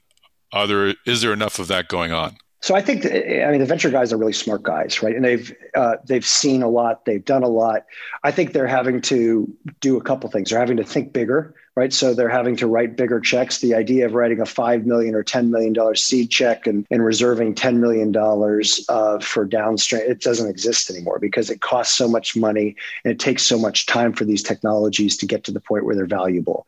[0.51, 2.37] are there is there enough of that going on?
[2.63, 5.13] So I think, I mean, the venture guys are really smart guys, right?
[5.13, 7.85] And they've uh, they've seen a lot, they've done a lot.
[8.23, 10.49] I think they're having to do a couple things.
[10.49, 11.91] They're having to think bigger, right?
[11.91, 13.57] So they're having to write bigger checks.
[13.57, 17.03] The idea of writing a five million or ten million dollar seed check and, and
[17.03, 22.07] reserving ten million dollars uh, for downstream, it doesn't exist anymore because it costs so
[22.07, 25.59] much money and it takes so much time for these technologies to get to the
[25.59, 26.65] point where they're valuable.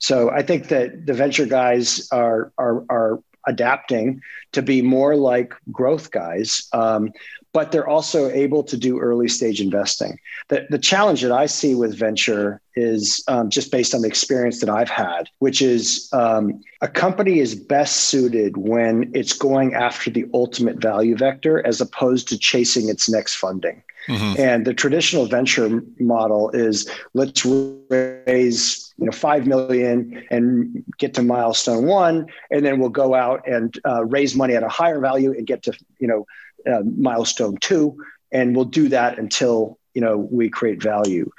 [0.00, 4.20] So I think that the venture guys are are are adapting
[4.52, 6.66] to be more like growth guys.
[6.72, 7.12] Um,
[7.54, 10.18] but they're also able to do early stage investing.
[10.48, 14.58] The, the challenge that I see with venture is um, just based on the experience
[14.58, 20.10] that I've had, which is um, a company is best suited when it's going after
[20.10, 23.84] the ultimate value vector as opposed to chasing its next funding.
[24.08, 24.40] Mm-hmm.
[24.40, 31.22] And the traditional venture model is let's raise you know five million and get to
[31.22, 35.32] milestone one, and then we'll go out and uh, raise money at a higher value
[35.32, 36.26] and get to you know
[36.70, 37.96] uh, milestone two,
[38.32, 41.30] and we'll do that until you know we create value.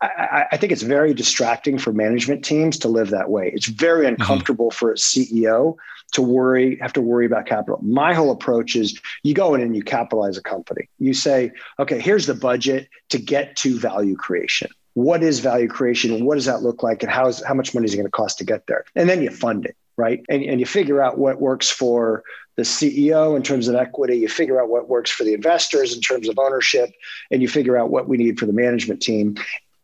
[0.00, 3.50] I, I, think it's very distracting for management teams to live that way.
[3.54, 4.20] It's very mm-hmm.
[4.20, 4.76] uncomfortable mm-hmm.
[4.76, 5.76] for a CEO
[6.12, 7.78] to worry, have to worry about capital.
[7.82, 10.88] My whole approach is you go in and you capitalize a company.
[10.98, 14.70] You say, okay, here's the budget to get to value creation.
[14.94, 17.74] What is value creation and what does that look like and how, is, how much
[17.74, 18.84] money is it going to cost to get there?
[18.94, 20.24] And then you fund it, right?
[20.28, 22.22] And, and you figure out what works for
[22.56, 26.00] the CEO in terms of equity, you figure out what works for the investors in
[26.00, 26.90] terms of ownership,
[27.30, 29.36] and you figure out what we need for the management team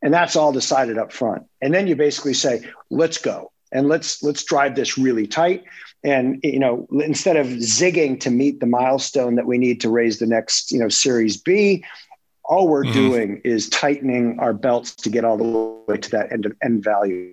[0.02, 1.46] and that's all decided up front.
[1.60, 5.64] And then you basically say, let's go and let's let's drive this really tight
[6.02, 10.18] and you know instead of zigging to meet the milestone that we need to raise
[10.18, 11.84] the next you know series b
[12.44, 12.94] all we're mm-hmm.
[12.94, 15.44] doing is tightening our belts to get all the
[15.86, 17.32] way to that end of end value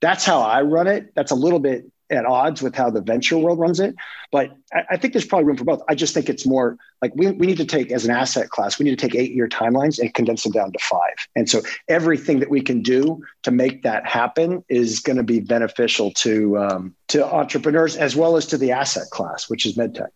[0.00, 3.38] that's how i run it that's a little bit at odds with how the venture
[3.38, 3.94] world runs it.
[4.30, 5.82] But I, I, think there's probably room for both.
[5.88, 8.78] I just think it's more like we, we need to take, as an asset class,
[8.78, 11.14] we need to take eight year timelines and condense them down to five.
[11.34, 15.40] And so everything that we can do to make that happen is going to be
[15.40, 20.08] beneficial to, um, to entrepreneurs as well as to the asset class, which is medtech.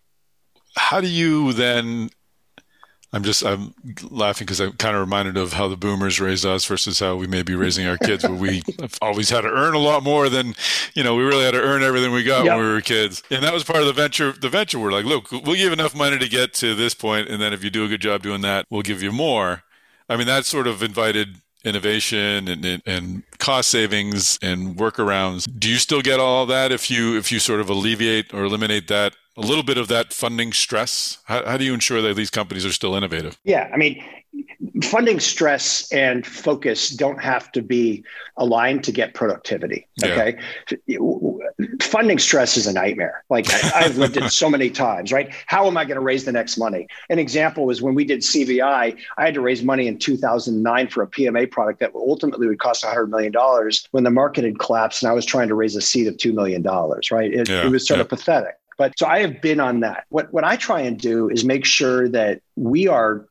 [0.77, 2.11] How do you then
[3.17, 3.73] I'm just I'm
[4.11, 7.27] laughing because I'm kind of reminded of how the boomers raised us versus how we
[7.27, 8.63] may be raising our kids, where we
[9.01, 10.55] always had to earn a lot more than
[10.95, 12.57] you know we really had to earn everything we got yep.
[12.57, 14.33] when we were kids, and that was part of the venture.
[14.33, 17.41] The venture, we're like, look, we'll give enough money to get to this point, and
[17.41, 19.63] then if you do a good job doing that, we'll give you more.
[20.11, 25.49] I mean, that sort of invited innovation and, and cost savings and workarounds.
[25.59, 28.89] Do you still get all that if you if you sort of alleviate or eliminate
[28.89, 31.19] that a little bit of that funding stress?
[31.25, 33.39] How, how do you ensure that these companies are still innovative?
[33.45, 34.03] Yeah, I mean,
[34.83, 38.05] funding stress and focus don't have to be
[38.37, 39.87] aligned to get productivity.
[40.03, 40.39] Okay.
[40.87, 40.99] Yeah.
[41.83, 43.25] Funding stress is a nightmare.
[43.31, 45.33] Like I, have lived it so many times, right?
[45.47, 46.87] How am I going to raise the next money?
[47.09, 51.03] An example was when we did CVI, I had to raise money in 2009 for
[51.03, 53.33] a PMA product that ultimately would cost $100 million
[53.93, 56.35] when the market had collapsed and I was trying to raise a seed of $2
[56.35, 57.33] million, right?
[57.33, 57.67] It, yeah.
[57.67, 58.03] it was sort yeah.
[58.03, 58.57] of pathetic.
[58.79, 60.05] But so I have been on that.
[60.09, 63.27] What what I try and do is make sure that we are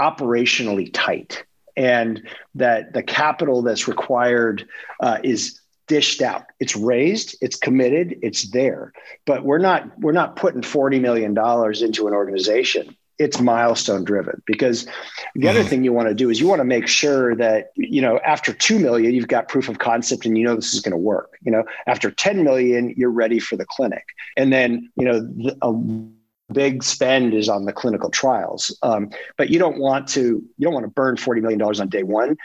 [0.00, 1.44] operationally tight
[1.76, 4.66] and that the capital that's required
[5.00, 8.92] uh, is dished out it's raised it's committed it's there
[9.26, 14.42] but we're not we're not putting 40 million dollars into an organization it's milestone driven.
[14.46, 14.86] Because
[15.34, 15.68] the other mm-hmm.
[15.68, 18.52] thing you want to do is you want to make sure that you know after
[18.52, 21.32] 2 million you've got proof of concept and you know this is going to work
[21.44, 21.64] you know?
[21.86, 24.04] After 10 million you're ready for the clinic.
[24.36, 25.72] And then you know the, a
[26.52, 28.76] big spend is on the clinical trials.
[28.82, 31.88] Um, but you don't want to you don't want to burn 40 million dollars on
[31.88, 32.36] day one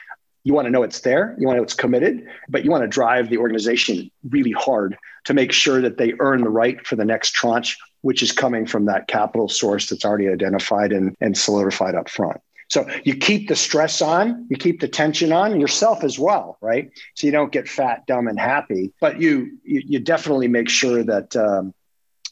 [0.44, 2.84] you want to know it's there you want to know it's committed but you want
[2.84, 6.96] to drive the organization really hard to make sure that they earn the right for
[6.96, 11.38] the next tranche which is coming from that capital source that's already identified and, and
[11.38, 12.40] solidified up front.
[12.70, 16.90] So you keep the stress on, you keep the tension on yourself as well, right?
[17.16, 21.04] So you don't get fat, dumb, and happy, but you you, you definitely make sure
[21.04, 21.74] that um,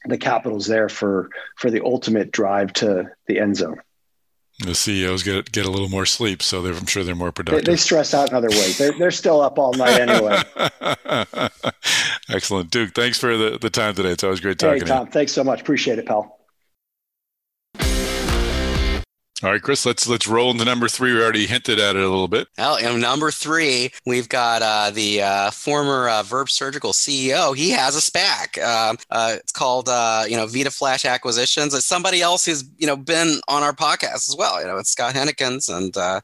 [0.06, 3.80] the capital's there for for the ultimate drive to the end zone
[4.60, 7.66] the CEOs get get a little more sleep, so I'm sure they're more productive.
[7.66, 8.78] They, they, stress out in other ways.
[8.78, 10.42] They're they're still up all night anyway.
[12.30, 12.94] Excellent, Duke.
[12.94, 14.10] Thanks for the, the time today.
[14.10, 15.14] It's always great talking hey, Tom, to you.
[15.14, 15.62] Thanks so much.
[15.62, 16.35] Appreciate it, pal.
[19.46, 21.14] All right, Chris, let's let's roll into number three.
[21.14, 22.48] We already hinted at it a little bit.
[22.58, 27.56] Well, in number three, we've got uh, the uh, former uh, Verb Surgical CEO.
[27.56, 28.58] He has a SPAC.
[28.64, 31.76] Um, uh, it's called uh, you know Vita Flash Acquisitions.
[31.76, 34.60] It's somebody else who's you know been on our podcast as well.
[34.60, 36.22] You know, it's Scott Huennekens and uh,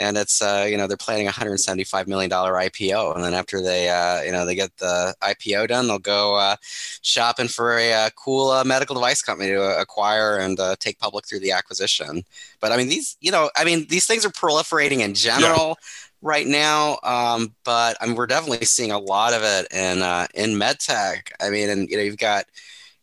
[0.00, 3.62] and it's uh, you know they're planning a 175 million dollar IPO, and then after
[3.62, 6.56] they uh, you know they get the IPO done, they'll go uh,
[7.02, 11.26] shopping for a, uh, cool uh, medical device company to acquire and uh, take public
[11.26, 12.24] through the acquisition.
[12.60, 15.68] But I mean these you know I mean these things are proliferating in general.
[15.68, 15.74] Yeah.
[16.22, 20.00] Right now, um, but I mean, we're definitely seeing a lot of it in
[20.34, 21.30] in medtech.
[21.40, 22.44] I mean, and you know, you've got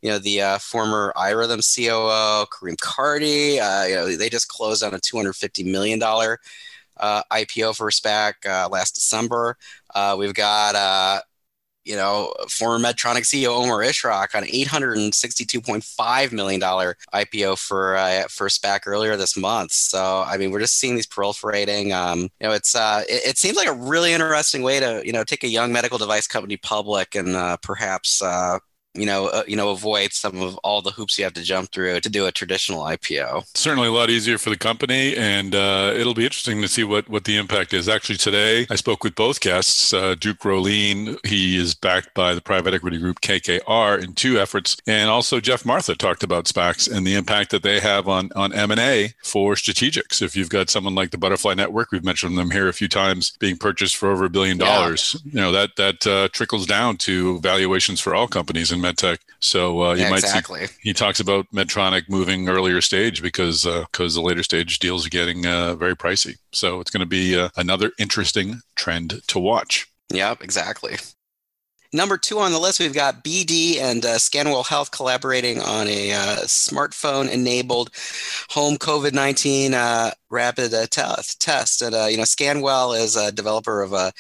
[0.04, 3.58] you know the uh, former iRhythm COO Kareem Karti.
[3.58, 6.40] Uh, you know they just closed on a 250 million dollar
[7.00, 9.58] uh, IPO for SPAC uh, last December.
[9.94, 11.22] Uh, we've got uh,
[11.88, 18.82] you know, former Medtronic CEO Omar Ishrak on $862.5 million IPO for uh, for SPAC
[18.86, 19.72] earlier this month.
[19.72, 21.94] So, I mean, we're just seeing these proliferating.
[21.94, 25.14] Um, you know, it's uh, it, it, seems like a really interesting way to you
[25.14, 28.60] know take a young medical device company public and uh, perhaps uh,
[28.98, 31.72] you know, uh, you know, avoid some of all the hoops you have to jump
[31.72, 33.46] through to do a traditional IPO.
[33.56, 37.08] Certainly a lot easier for the company, and uh, it'll be interesting to see what
[37.10, 37.88] what the impact is.
[37.88, 39.94] Actually, today I spoke with both guests.
[39.94, 44.78] Uh, Duke Rollin, he is backed by the private equity group KKR in two efforts,
[44.88, 48.54] and also Geoff Martha talked about SPACs and the impact that they have on on
[48.54, 50.22] M and A for strategics.
[50.22, 53.32] If you've got someone like the Butterfly Network, we've mentioned them here a few times,
[53.40, 55.22] being purchased for over a billion dollars.
[55.26, 55.32] Yeah.
[55.34, 59.20] You know that that uh, trickles down to valuations for all companies in medtech.
[59.40, 60.68] So uh, you yeah, might exactly.
[60.68, 65.06] see he talks about Medtronic moving earlier stage because because uh, the later stage deals
[65.06, 66.38] are getting uh, very pricey.
[66.52, 69.88] So it's going to be uh, another interesting trend to watch.
[70.10, 70.98] Yep, exactly.
[71.94, 76.12] Number two on the list, we've got BD and uh, Scanwell Health collaborating on a
[76.12, 77.92] uh, smartphone enabled
[78.50, 81.40] home COVID 19 uh, rapid uh, test.
[81.40, 81.82] test.
[81.82, 84.12] And, uh, you know, Scanwell is a developer of a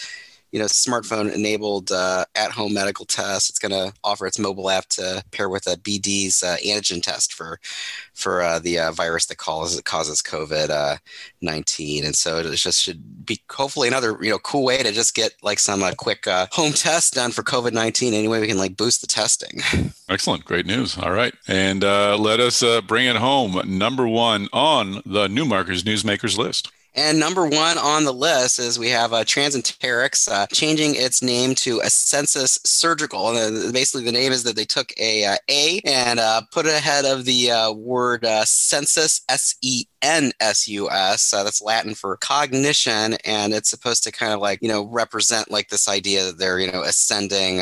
[0.51, 3.49] you know, smartphone enabled uh, at home medical test.
[3.49, 7.33] It's going to offer its mobile app to pair with a BD's uh, antigen test
[7.33, 7.59] for
[8.13, 10.97] for uh, the uh, virus that causes causes COVID uh,
[11.41, 12.05] nineteen.
[12.05, 15.33] And so it just should be hopefully another you know cool way to just get
[15.41, 18.13] like some uh, quick home test done for COVID nineteen.
[18.13, 19.61] Anyway, we can like boost the testing.
[20.09, 20.97] Excellent, great news.
[20.97, 23.61] All right, and let us bring it home.
[23.65, 26.71] Number one on the Newmarkers Newsmakers list.
[26.97, 31.53] And number one on the list is we have uh, Transenterix uh, changing its name
[31.53, 33.37] to Asensus Surgical.
[33.37, 36.73] And basically, the name is that they took a uh, A and uh, put it
[36.73, 41.29] ahead of the uh, word uh, sensus, S E N S U S.
[41.29, 45.69] That's Latin for cognition, and it's supposed to kind of like you know represent like
[45.69, 47.59] this idea that they're you know ascending,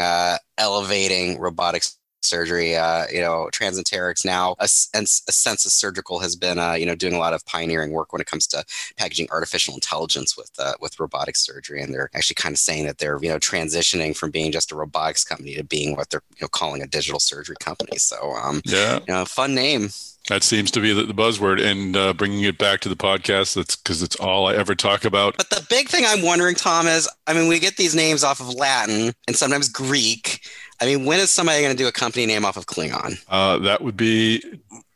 [0.57, 2.75] elevating robotics surgery.
[2.75, 7.19] Uh, you know, Transenterix now, a, Asensus Surgical has been, uh, you know, doing a
[7.19, 8.63] lot of pioneering work when it comes to
[8.97, 12.97] packaging artificial intelligence with uh, with robotic surgery, and they're actually kind of saying that
[12.97, 16.43] they're, you know, transitioning from being just a robotics company to being what they're, you
[16.43, 17.97] know, calling a digital surgery company.
[17.97, 19.89] So, um, yeah, you know, fun name.
[20.27, 23.55] That seems to be the, the buzzword, and uh, bringing it back to the podcast.
[23.55, 25.37] That's because it's all I ever talk about.
[25.37, 28.39] But the big thing I'm wondering, Tom, is I mean, we get these names off
[28.39, 30.41] of Latin and sometimes Greek.
[30.81, 33.23] I mean, when is somebody going to do a company name off of Klingon?
[33.29, 34.43] Uh, that would be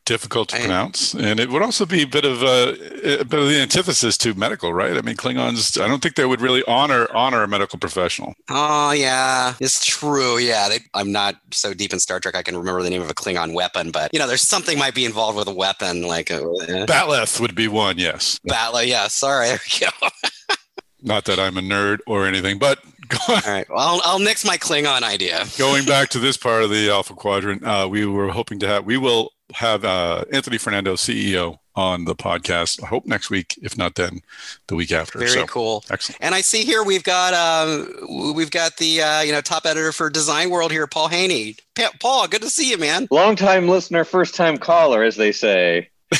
[0.10, 3.48] difficult to pronounce, and it would also be a bit of a, a, bit of
[3.48, 4.98] the antithesis to medical, right?
[4.98, 5.80] I mean, Klingons.
[5.80, 8.34] I don't think they would really honor honor a medical professional.
[8.50, 10.40] Oh yeah, it's true.
[10.40, 12.36] Yeah, they, I'm not so deep in Star Trek.
[12.36, 14.96] I can remember the name of a Klingon weapon, but you know, there's something might
[14.96, 16.86] be involved with a weapon, like a, eh.
[16.88, 18.00] Bat'leth would be one.
[18.00, 18.88] Yes, Batleth.
[18.88, 19.50] Yeah, sorry.
[19.60, 20.56] There we go.
[21.02, 22.80] not that I'm a nerd or anything, but
[23.28, 23.68] all right.
[23.70, 25.46] Well, I'll, I'll nix my Klingon idea.
[25.58, 28.86] Going back to this part of the Alpha Quadrant, uh, we were hoping to have,
[28.86, 32.84] we will have uh, Anthony Fernando, CEO, on the podcast.
[32.84, 34.22] I hope next week, if not then,
[34.68, 35.18] the week after.
[35.18, 35.86] Very so, cool.
[35.90, 36.18] Excellent.
[36.22, 39.94] And I see here we've got um, we've got the uh, you know top editor
[39.94, 41.58] for Design World here, Paul Heney.
[41.76, 43.08] Pa- Paul, good to see you, man.
[43.12, 45.90] Long time listener, first time caller, as they say.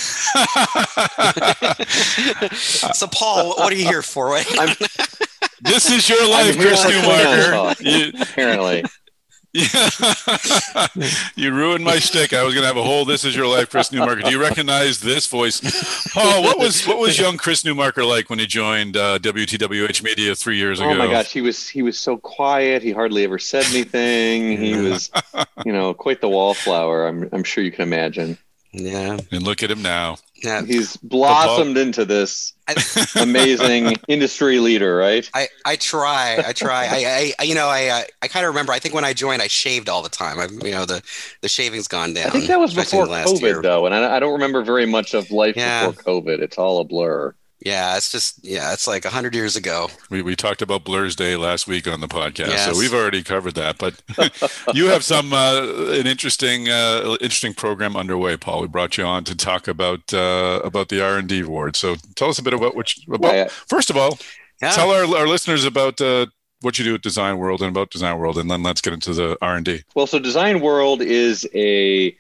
[2.54, 4.38] so, Paul, what are you here for?
[5.62, 7.76] This is your life, Chris Newmarker.
[7.80, 8.84] You, apparently.
[9.52, 9.90] Yeah.
[11.36, 12.34] you ruined my stick.
[12.34, 14.24] I was going to have a whole "This Is Your Life," Chris Newmarker.
[14.24, 15.60] Do you recognize this voice,
[16.14, 16.44] Paul?
[16.44, 20.58] What was what was young Chris Newmarker like when he joined uh, WTWH Media three
[20.58, 20.92] years ago?
[20.92, 22.84] Oh my gosh, he was he was so quiet.
[22.84, 24.56] He hardly ever said anything.
[24.56, 25.10] He was,
[25.66, 27.08] you know, quite the wallflower.
[27.08, 28.38] I'm I'm sure you can imagine.
[28.72, 29.18] Yeah.
[29.32, 30.18] And look at him now.
[30.44, 30.64] Yeah.
[30.64, 32.54] He's blossomed into this
[33.16, 35.30] amazing industry leader, right?
[35.34, 36.42] I, I try.
[36.46, 36.88] I try.
[36.90, 39.14] I, I you know, I uh, I, I kind of remember I think when I
[39.14, 40.40] joined I shaved all the time.
[40.40, 41.02] I you know, the
[41.42, 42.28] the shaving's gone down.
[42.28, 43.62] I think that was before COVID year.
[43.62, 45.88] though, and I, I don't remember very much of life yeah.
[45.88, 46.40] before COVID.
[46.40, 47.34] It's all a blur.
[47.62, 49.90] Yeah, it's just yeah, it's like hundred years ago.
[50.10, 52.66] We we talked about Blur's Day last week on the podcast, yes.
[52.72, 53.78] so we've already covered that.
[53.78, 54.02] But
[54.74, 58.62] you have some uh, an interesting uh, interesting program underway, Paul.
[58.62, 61.76] We brought you on to talk about uh, about the R and D award.
[61.76, 63.34] So tell us a bit about what you, about.
[63.34, 63.48] Yeah, yeah.
[63.50, 64.18] First of all,
[64.62, 64.72] yeah.
[64.72, 66.28] tell our our listeners about uh,
[66.62, 69.14] what you do at Design World and about Design World, and then let's get into
[69.14, 69.84] the R and D.
[69.96, 72.16] Well, so Design World is a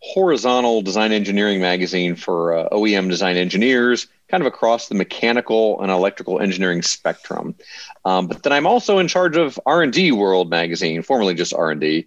[0.00, 5.90] horizontal design engineering magazine for uh, OEM design engineers, kind of across the mechanical and
[5.90, 7.54] electrical engineering spectrum.
[8.04, 12.06] Um, but then I'm also in charge of R&D World magazine, formerly just R&D,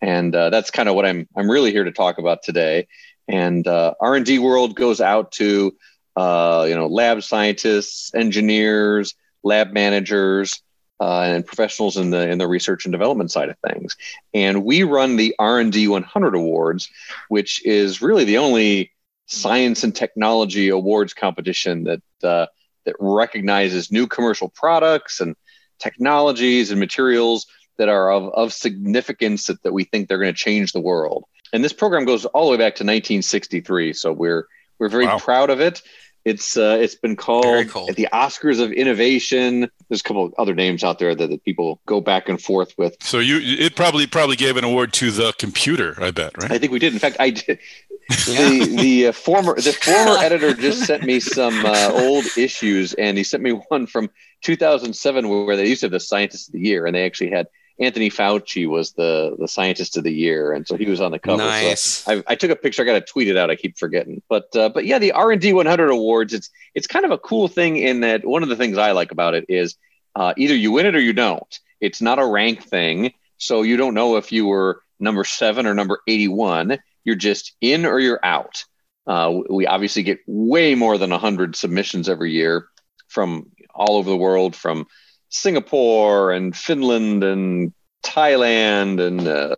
[0.00, 2.88] and uh, that's kind of what I'm I'm really here to talk about today.
[3.28, 5.74] And uh, R&D World goes out to
[6.16, 10.60] uh, you know lab scientists, engineers, lab managers,
[11.02, 13.96] uh, and professionals in the in the research and development side of things.
[14.32, 16.88] And we run the R&D 100 Awards,
[17.28, 18.92] which is really the only
[19.26, 22.46] science and technology awards competition that uh,
[22.84, 25.34] that recognizes new commercial products and
[25.80, 27.48] technologies and materials
[27.78, 31.24] that are of, of significance that, that we think they're going to change the world.
[31.52, 33.92] And this program goes all the way back to 1963.
[33.94, 34.46] So we're
[34.78, 35.18] we're very wow.
[35.18, 35.82] proud of it.
[36.24, 37.86] It's uh, it's been called cool.
[37.86, 39.68] the Oscars of Innovation.
[39.88, 42.74] There's a couple of other names out there that, that people go back and forth
[42.78, 42.96] with.
[43.00, 45.96] So you it probably probably gave an award to the computer.
[46.00, 46.52] I bet, right?
[46.52, 46.92] I think we did.
[46.92, 47.58] In fact, I did.
[48.08, 53.18] the the uh, former the former editor just sent me some uh, old issues, and
[53.18, 54.08] he sent me one from
[54.42, 57.48] 2007 where they used to have the Scientist of the Year, and they actually had
[57.78, 61.18] Anthony Fauci was the the scientist of the year, and so he was on the
[61.18, 61.38] cover.
[61.38, 61.80] Nice.
[61.80, 62.82] So I, I, took a picture.
[62.82, 63.50] I got to tweet it out.
[63.50, 66.34] I keep forgetting, but uh, but yeah, the R and D 100 awards.
[66.34, 69.10] It's it's kind of a cool thing in that one of the things I like
[69.10, 69.76] about it is
[70.14, 71.58] uh, either you win it or you don't.
[71.80, 73.12] It's not a rank thing.
[73.38, 76.78] So you don't know if you were number seven or number 81.
[77.04, 78.64] You're just in or you're out.
[79.06, 82.68] Uh, we obviously get way more than 100 submissions every year
[83.08, 84.86] from all over the world, from
[85.32, 87.72] Singapore and Finland and
[88.04, 89.56] Thailand and uh,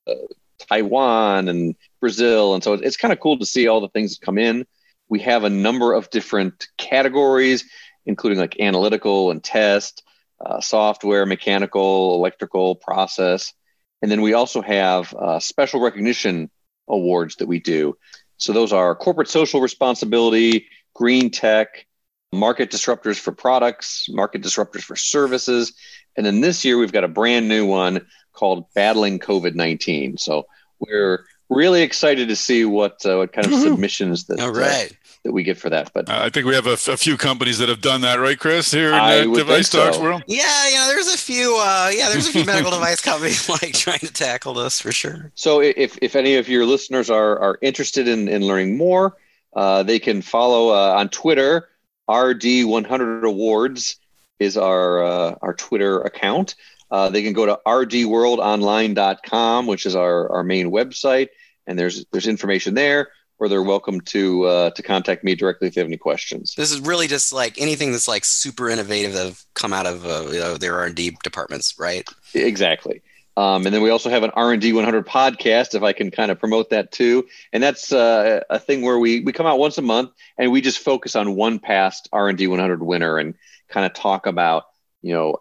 [0.68, 2.54] Taiwan and Brazil.
[2.54, 4.66] And so it's kind of cool to see all the things that come in.
[5.08, 7.64] We have a number of different categories,
[8.06, 10.04] including like analytical and test,
[10.40, 13.52] uh, software, mechanical, electrical, process.
[14.00, 16.50] And then we also have uh, special recognition
[16.88, 17.96] awards that we do.
[18.36, 21.86] So those are corporate social responsibility, green tech,
[22.34, 25.72] market disruptors for products, market disruptors for services.
[26.16, 30.18] And then this year we've got a brand new one called Battling COVID 19.
[30.18, 30.46] So
[30.80, 34.90] we're really excited to see what uh, what kind of submissions that, All right.
[34.90, 35.90] uh, that we get for that.
[35.94, 38.16] But Uh, I think we have a, f- a few companies that have done that,
[38.16, 38.70] right, Chris?
[38.70, 40.02] Here in the device think talks so.
[40.02, 40.22] world.
[40.26, 41.56] Yeah, you know, there's a few.
[41.58, 45.32] Uh, yeah, there's a few medical device companies like trying to tackle this for sure.
[45.34, 49.16] So if, if any of your listeners are, are interested in, in learning more,
[49.54, 51.68] uh, they can follow uh, on Twitter.
[52.08, 53.96] RD100 Awards
[54.38, 56.54] is our uh, our Twitter account.
[56.90, 61.28] Uh, they can go to rdworldonline.com, which is our, our main website,
[61.66, 63.08] and there's there's information there.
[63.40, 66.54] Or they're welcome to uh, to contact me directly if they have any questions.
[66.56, 70.06] This is really just like anything that's like super innovative that have come out of
[70.06, 72.08] uh, you know, their R and D departments, right?
[72.32, 73.02] Exactly.
[73.36, 76.38] Um, and then we also have an R&D 100 podcast, if I can kind of
[76.38, 77.26] promote that too.
[77.52, 80.60] And that's uh, a thing where we, we come out once a month and we
[80.60, 83.34] just focus on one past R&D 100 winner and
[83.68, 84.64] kind of talk about,
[85.02, 85.38] you know,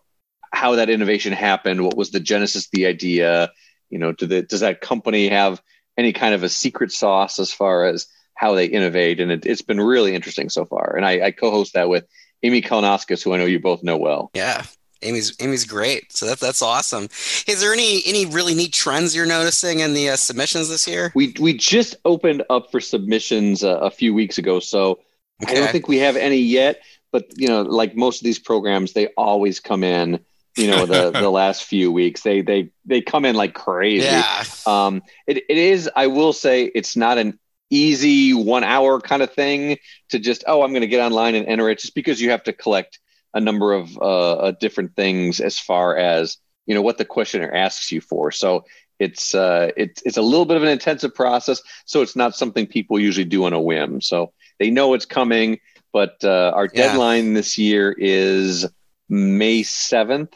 [0.51, 1.83] how that innovation happened.
[1.83, 3.51] What was the genesis the idea?
[3.89, 5.61] You know, do the, does that company have
[5.95, 9.19] any kind of a secret sauce as far as how they innovate?
[9.19, 10.95] And it, it's been really interesting so far.
[10.95, 12.07] And I, I co-host that with
[12.41, 14.31] Amy Kalnauskas, who I know you both know well.
[14.33, 14.65] Yeah.
[15.03, 16.11] Amy's Amy's great.
[16.11, 17.05] So that's that's awesome.
[17.47, 21.11] Is there any any really neat trends you're noticing in the uh, submissions this year?
[21.15, 24.99] We we just opened up for submissions uh, a few weeks ago, so
[25.45, 26.81] I don't think we have any yet.
[27.11, 30.19] But you know, like most of these programs, they always come in.
[30.57, 34.05] You know, the the last few weeks, they they they come in like crazy.
[34.05, 34.43] yeah.
[34.65, 35.89] Um, it it is.
[35.95, 37.39] I will say, it's not an
[37.69, 39.77] easy one hour kind of thing
[40.09, 42.43] to just oh, I'm going to get online and enter it, just because you have
[42.43, 42.99] to collect
[43.33, 47.51] a number of uh, uh, different things as far as you know what the questioner
[47.51, 48.31] asks you for.
[48.31, 48.65] So
[48.99, 51.61] it's uh, it's it's a little bit of an intensive process.
[51.85, 54.01] So it's not something people usually do on a whim.
[54.01, 55.59] So they know it's coming,
[55.91, 56.87] but uh, our Yeah.
[56.87, 58.67] deadline this year is
[59.09, 60.33] May seventh.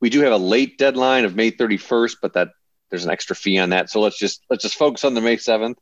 [0.00, 2.48] We do have a late deadline of May thirty first, but that
[2.90, 3.90] there's an extra fee on that.
[3.90, 5.78] So let's just let's just focus on the May seventh.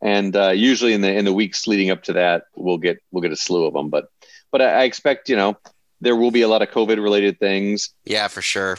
[0.00, 3.22] And uh, usually in the in the weeks leading up to that, we'll get we'll
[3.22, 3.88] get a slew of them.
[3.88, 4.06] But
[4.50, 5.56] but I, I expect you know
[6.02, 7.90] there will be a lot of COVID related things.
[8.04, 8.78] Yeah, for sure.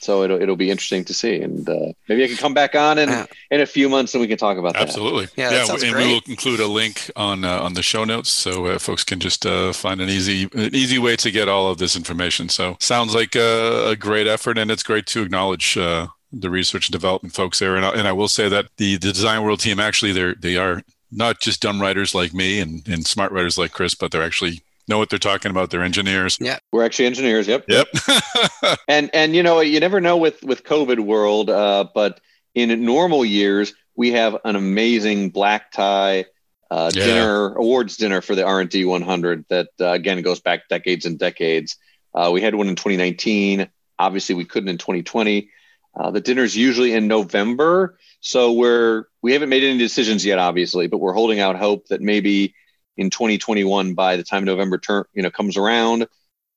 [0.00, 2.98] So it'll it'll be interesting to see, and uh, maybe I can come back on
[2.98, 3.24] in, Yeah.
[3.50, 4.82] in a few months and we can talk about that.
[4.82, 5.28] Absolutely.
[5.34, 6.06] Yeah, that sounds and great.
[6.06, 9.18] we will include a link on uh, on the show notes so uh, folks can
[9.18, 12.50] just uh, find an easy an easy way to get all of this information.
[12.50, 15.76] So sounds like a, a great effort, and it's great to acknowledge.
[15.78, 18.96] Uh, the research and development folks there, and I, and I will say that the,
[18.96, 22.82] the Design World team actually they're they are not just dumb writers like me and,
[22.88, 25.70] and smart writers like Chris, but they're actually know what they're talking about.
[25.70, 26.38] They're engineers.
[26.40, 27.46] Yeah, we're actually engineers.
[27.48, 27.64] Yep.
[27.68, 27.88] Yep.
[28.88, 32.20] And and you know you never know with with COVID world, uh, but
[32.54, 36.24] in normal years we have an amazing black tie
[36.70, 37.04] uh, Yeah.
[37.04, 41.06] dinner awards dinner for the R and D 100 that uh, again goes back decades
[41.06, 41.76] and decades.
[42.14, 43.68] Uh, we had one in 2019.
[43.98, 45.50] Obviously, we couldn't in 2020.
[45.96, 50.86] Uh, the dinner's usually in November, so we're we haven't made any decisions yet, obviously,
[50.88, 52.54] but we're holding out hope that maybe
[52.96, 56.06] in 2021, by the time November turn you know comes around,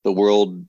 [0.04, 0.64] the world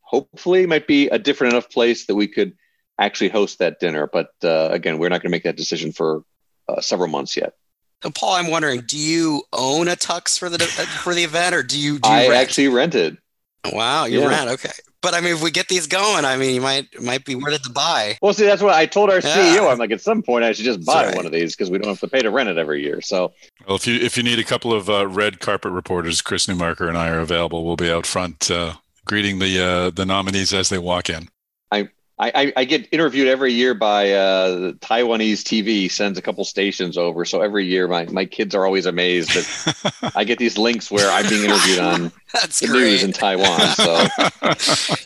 [0.00, 2.52] hopefully might be a different enough place that we could
[2.98, 4.08] actually host that dinner.
[4.10, 6.22] But uh, again, we're not going to make that decision for
[6.68, 7.54] uh, several months yet.
[8.02, 10.58] So Paul, I'm wondering, do you own a tux for the
[11.02, 11.98] for the event, or do you?
[11.98, 12.42] Do you I rent?
[12.42, 13.18] actually rented.
[13.72, 14.28] Wow, you Yeah.
[14.28, 14.50] rent.
[14.50, 14.70] Okay,
[15.06, 17.36] but I mean, if we get these going, I mean, you might it might be
[17.36, 18.18] worth it to buy.
[18.20, 19.54] Well, see, that's what I told our Yeah.
[19.54, 19.70] CEO.
[19.70, 21.16] I'm like, at some point, I should just buy That's right.
[21.16, 23.00] one of these because we don't have to pay to rent it every year.
[23.00, 23.32] So
[23.68, 26.88] Well, if you if you need a couple of uh, red carpet reporters, Chris Newmarker
[26.88, 27.64] and I are available.
[27.64, 31.28] We'll be out front uh, greeting the uh, the nominees as they walk in.
[31.70, 31.88] I,
[32.18, 37.26] I, I get interviewed every year by uh, Taiwanese TV sends a couple stations over.
[37.26, 41.10] So every year, my, my kids are always amazed that I get these links where
[41.10, 43.60] I'm being interviewed on That's the news in Taiwan.
[43.74, 44.06] So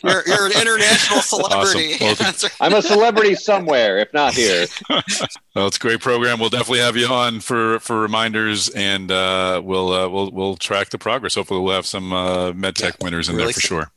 [0.03, 1.97] You're you're an international celebrity.
[1.99, 2.55] Well, That's right.
[2.61, 4.67] I'm a celebrity somewhere, if not here.
[4.89, 6.39] well, it's a great program.
[6.39, 10.89] We'll definitely have you on for for reminders, and uh, we'll uh, we'll we'll track
[10.89, 11.35] the progress.
[11.35, 13.67] Hopefully, we'll have some uh, medtech winners in really there for soon.
[13.79, 13.91] sure.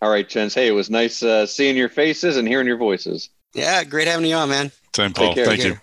[0.00, 0.54] All right, gents.
[0.54, 3.30] Hey, it was nice uh, seeing your faces and hearing your voices.
[3.52, 4.70] Yeah, great having you on, man.
[4.94, 5.34] Same, Paul.
[5.34, 5.78] Thank you.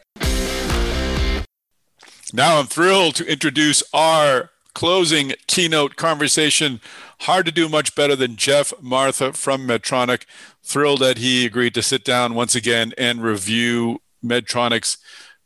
[2.34, 6.82] Now I'm thrilled to introduce our closing keynote conversation.
[7.22, 10.24] Hard to do much better than Geoff Martha from Medtronic.
[10.64, 14.98] Thrilled that he agreed to sit down once again and review Medtronic's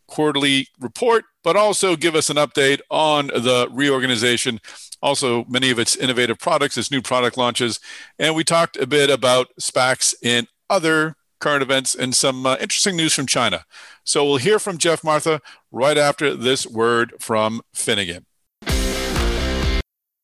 [0.10, 4.60] quarterly report, but also give us an update on the reorganization,
[5.01, 7.80] also many of its innovative products, its new product launches.
[8.18, 12.97] And we talked a bit about SPACs and other current events and some uh, interesting
[12.97, 13.64] news from China.
[14.03, 15.39] So we'll hear from Geoff Martha
[15.72, 18.26] right after this word from Finnegan.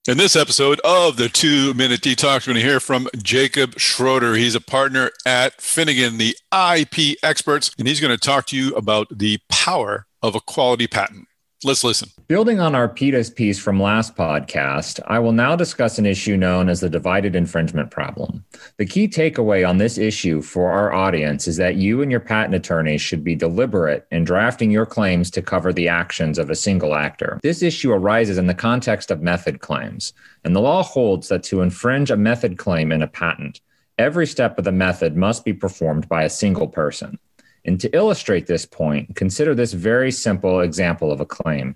[0.08, 4.36] In this episode of the Two Minute Detox, we're going to hear from Jacob Schroeder.
[4.36, 8.76] He's a partner at Finnegan, the IP experts, and he's going to talk to you
[8.76, 11.28] about the power of a quality patent.
[11.66, 12.12] Let's listen.
[12.28, 16.70] Building on our PETA's piece from last podcast, I will now discuss an issue known
[16.70, 18.46] as the divided infringement problem.
[18.78, 22.54] The key takeaway on this issue for our audience is that you and your patent
[22.54, 26.94] attorneys should be deliberate in drafting your claims to cover the actions of a single
[26.94, 27.40] actor.
[27.42, 30.14] This issue arises in the context of method claims,
[30.44, 33.60] and the law holds that to infringe a method claim in a patent,
[33.98, 37.18] every step of the method must be performed by a single person.
[37.66, 41.76] And to illustrate this point, consider this very simple example of a claim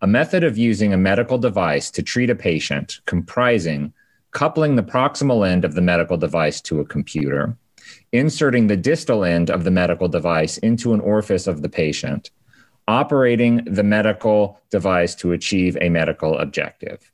[0.00, 3.92] a method of using a medical device to treat a patient comprising
[4.30, 7.56] coupling the proximal end of the medical device to a computer,
[8.12, 12.30] inserting the distal end of the medical device into an orifice of the patient,
[12.86, 17.10] operating the medical device to achieve a medical objective.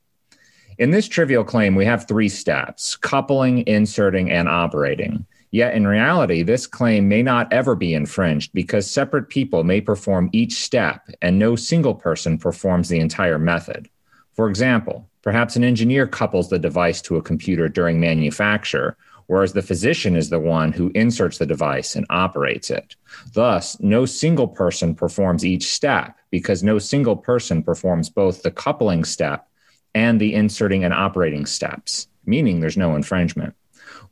[0.78, 5.24] In this trivial claim, we have three steps coupling, inserting, and operating.
[5.54, 10.28] Yet in reality, this claim may not ever be infringed because separate people may perform
[10.32, 13.88] each step and no single person performs the entire method.
[14.32, 18.96] For example, perhaps an engineer couples the device to a computer during manufacture,
[19.28, 22.96] whereas the physician is the one who inserts the device and operates it.
[23.32, 29.04] Thus, no single person performs each step because no single person performs both the coupling
[29.04, 29.48] step
[29.94, 33.54] and the inserting and operating steps, meaning there's no infringement.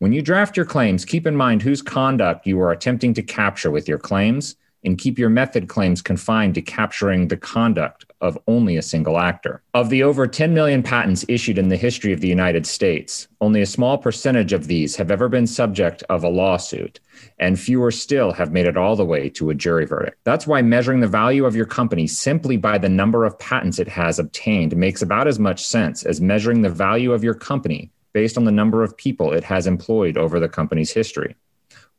[0.02, 3.70] When you draft your claims, keep in mind whose conduct you are attempting to capture
[3.70, 8.76] with your claims and keep your method claims confined to capturing the conduct of only
[8.76, 9.62] a single actor.
[9.74, 13.62] Of the over 10 million patents issued in the history of the United States, only
[13.62, 16.98] a small percentage of these have ever been subject of a lawsuit,
[17.38, 20.18] and fewer still have made it all the way to a jury verdict.
[20.24, 23.86] That's why measuring the value of your company simply by the number of patents it
[23.86, 28.36] has obtained makes about as much sense as measuring the value of your company based
[28.36, 31.36] on the number of people it has employed over the company's history.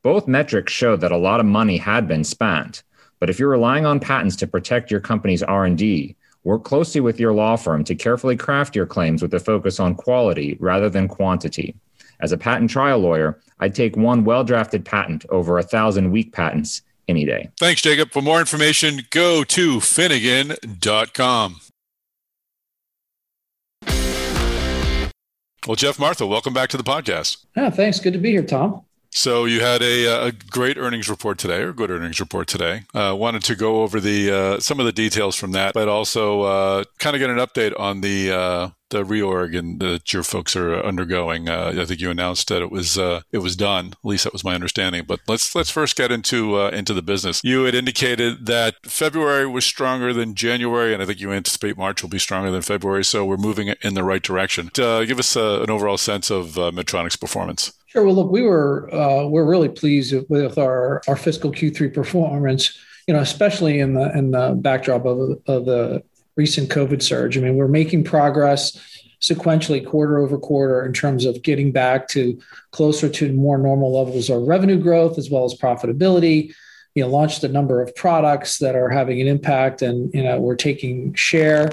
[0.02, 2.84] Both metrics show that a lot of money had been spent,
[3.20, 7.34] but if you're relying on patents to protect your company's R&D, work closely with your
[7.34, 11.76] law firm to carefully craft your claims with a focus on quality rather than quantity.
[12.20, 16.82] As a patent trial lawyer, I'd take one well-drafted patent over a thousand weak patents
[17.08, 17.50] any day.
[17.60, 18.12] Thanks, Jacob.
[18.12, 21.62] For more information, go to finnegan.com.
[25.68, 27.46] Well, Geoff Martha, welcome back to the podcast.
[27.56, 28.00] Yeah, thanks.
[28.00, 28.82] Good to be here, Tom.
[29.16, 32.84] So you had a, a great earnings report today, or good earnings report today.
[32.96, 36.42] Uh, wanted to go over the uh, some of the details from that, but also
[36.42, 40.56] uh, kind of get an update on the uh, the reorg and that your folks
[40.56, 41.50] are undergoing.
[41.50, 43.88] Uh, I think you announced that it was uh, it was done.
[43.88, 45.04] At least that was my understanding.
[45.06, 47.42] But let's let's first get into uh, into the business.
[47.44, 52.02] You had indicated that February was stronger than January, and I think you anticipate March
[52.02, 53.04] will be stronger than February.
[53.04, 54.72] So we're moving in the right direction.
[54.78, 57.74] Uh, give us uh, an overall sense of uh, Medtronic's performance.
[57.94, 58.04] Sure.
[58.06, 62.80] Well, look, we were uh, we're really pleased with our our fiscal Q3 performance.
[63.08, 66.02] You know, especially in the in the backdrop of, of the
[66.36, 67.38] recent COVID surge.
[67.38, 68.82] I mean, we're making progress
[69.22, 72.40] sequentially quarter over quarter in terms of getting back to
[72.72, 76.52] closer to more normal levels of revenue growth as well as profitability.
[76.96, 80.40] You know, launched a number of products that are having an impact, and you know,
[80.40, 81.70] we're taking share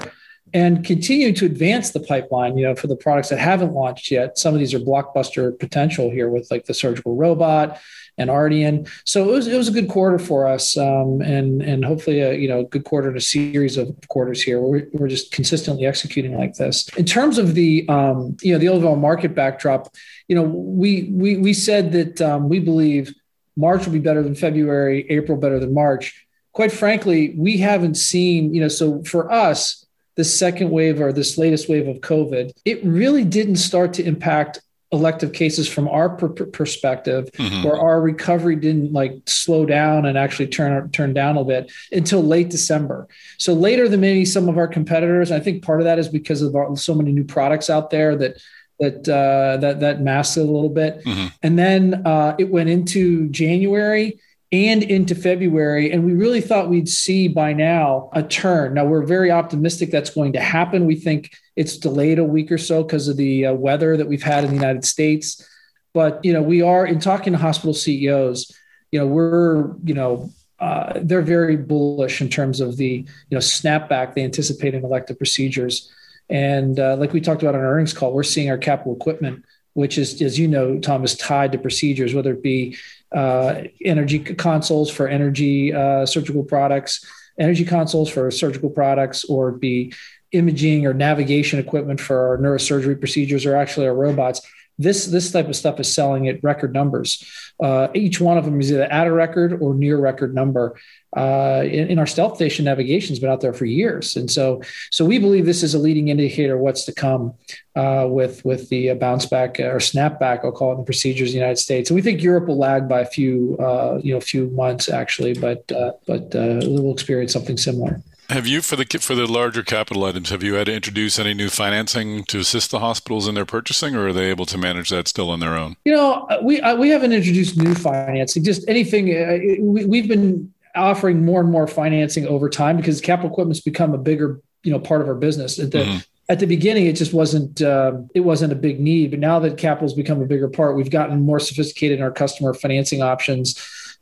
[0.53, 2.57] and continue to advance the pipeline.
[2.57, 6.09] You know, for the products that haven't launched yet, some of these are blockbuster potential
[6.09, 7.79] here with like the surgical robot
[8.17, 8.89] and Ardian.
[9.05, 12.33] So it was it was a good quarter for us, um, and and hopefully a
[12.33, 14.61] you know good quarter in a series of quarters here.
[14.61, 16.87] We're, we're just consistently executing like this.
[16.97, 19.93] In terms of the um, you know the overall market backdrop,
[20.27, 23.13] you know we we we said that um, we believe
[23.57, 26.25] March will be better than February, April better than March.
[26.53, 29.85] Quite frankly, we haven't seen you know so for us
[30.21, 34.61] the second wave or this latest wave of COVID, it really didn't start to impact
[34.91, 37.63] elective cases from our per- perspective mm-hmm.
[37.63, 42.21] where our recovery didn't like slow down and actually turn turn down a bit until
[42.21, 43.07] late december
[43.39, 46.41] so later than maybe some of our competitors i think part of that is because
[46.41, 48.35] of our, so many new products out there that
[48.81, 51.27] that uh, that that masked it a little bit mm-hmm.
[51.41, 54.19] and then uh, it went into january
[54.51, 55.91] and into February.
[55.91, 58.73] And we really thought we'd see by now a turn.
[58.73, 60.85] Now, we're very optimistic that's going to happen.
[60.85, 64.23] We think it's delayed a week or so because of the uh, weather that we've
[64.23, 65.47] had in the United States.
[65.93, 68.51] But, you know, we are in talking to hospital CEOs,
[68.91, 70.31] you know, we're, you know,
[70.61, 75.17] uh, they're very bullish in terms of the you know snapback they anticipate in elective
[75.17, 75.91] procedures.
[76.29, 79.43] And uh, like we talked about on our earnings call, we're seeing our capital equipment,
[79.73, 82.77] which is, as you know, Tom, is tied to procedures, whether it be
[83.11, 87.05] uh, energy consoles for energy uh, surgical products,
[87.39, 89.93] energy consoles for surgical products, or be
[90.31, 94.41] imaging or navigation equipment for our neurosurgery procedures, or actually our robots
[94.81, 97.25] this this type of stuff is selling at record numbers.
[97.61, 100.77] Uh, each one of them is either at a record or near record number.
[101.15, 104.61] Uh, in, in, our StealthStation navigation has been out there for years, and so
[104.91, 107.33] so we believe this is a leading indicator of what's to come
[107.75, 111.33] uh, with with the bounce back or snapback, I'll call it, in the procedures in
[111.33, 111.89] the United States.
[111.89, 115.33] And we think Europe will lag by a few uh, you know few months actually,
[115.33, 118.01] but uh, but uh, we'll experience something similar.
[118.31, 120.29] Have you for the for the larger capital items?
[120.29, 123.93] Have you had to introduce any new financing to assist the hospitals in their purchasing,
[123.93, 125.75] or are they able to manage that still on their own?
[125.83, 128.41] You know, uh, we uh, we haven't introduced new financing.
[128.45, 129.09] Just anything.
[129.09, 133.93] Uh, we, we've been offering more and more financing over time because capital equipment's become
[133.93, 135.59] a bigger you know part of our business.
[135.59, 135.97] At the, mm-hmm.
[136.29, 139.57] At the beginning, it just wasn't uh, it wasn't a big need, but now that
[139.57, 143.59] capital's become a bigger part, we've gotten more sophisticated in our customer financing options.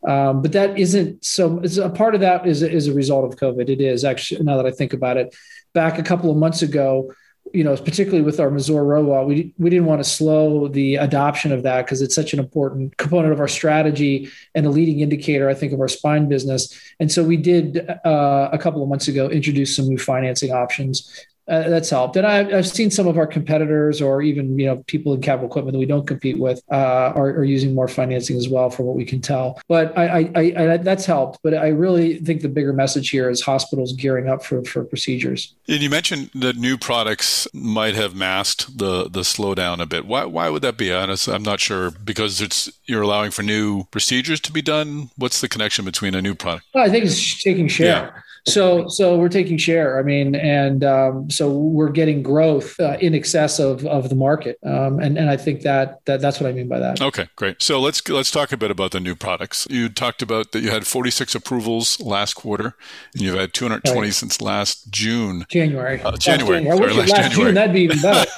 [0.08, 1.60] Um, but that isn't so.
[1.60, 3.70] It's a part of that is is a result of COVID.
[3.70, 5.36] It is actually now that I think about it.
[5.74, 7.14] Back a couple of months ago,
[7.54, 11.52] you know, particularly with our Mazor robot, we we didn't want to slow the adoption
[11.52, 15.50] of that because it's such an important component of our strategy and a leading indicator,
[15.50, 16.80] I think, of our spine business.
[17.00, 21.26] And so we did uh, a couple of months ago introduce some new financing options
[21.50, 22.16] uh, that's helped.
[22.16, 25.48] And I've, I've seen some of our competitors or even you know people in capital
[25.48, 28.86] equipment that we don't compete with uh, are, are, using more financing as well, from
[28.86, 29.60] what we can tell.
[29.68, 31.40] But I, I, I, that's helped.
[31.42, 35.56] But I really think the bigger message here is hospitals gearing up for, for procedures.
[35.68, 40.06] And you mentioned that new products might have masked the the slowdown a bit.
[40.06, 40.94] Why why would that be?
[40.94, 45.10] Honest, I'm not sure because it's you're allowing for new procedures to be done.
[45.18, 46.66] What's the connection between a new product?
[46.74, 47.88] Well, I think it's taking share.
[47.88, 48.22] Yeah.
[48.54, 50.00] So, so we're taking share.
[50.00, 54.60] I mean, and um, so we're getting growth uh, in excess of, of the market,
[54.66, 57.02] um, and and I think that that that's what I mean by that.
[57.02, 57.62] Okay, great.
[57.62, 59.68] So let's let's talk a bit about the new products.
[59.70, 62.76] You talked about that you had 46 approvals last quarter,
[63.14, 64.14] and you've had 220 right.
[64.14, 65.46] since last June.
[65.50, 66.02] January.
[66.02, 66.64] Uh, January.
[66.64, 66.78] January.
[66.78, 67.50] Sorry, last, last January.
[67.50, 67.56] June.
[67.56, 68.32] That'd be even better.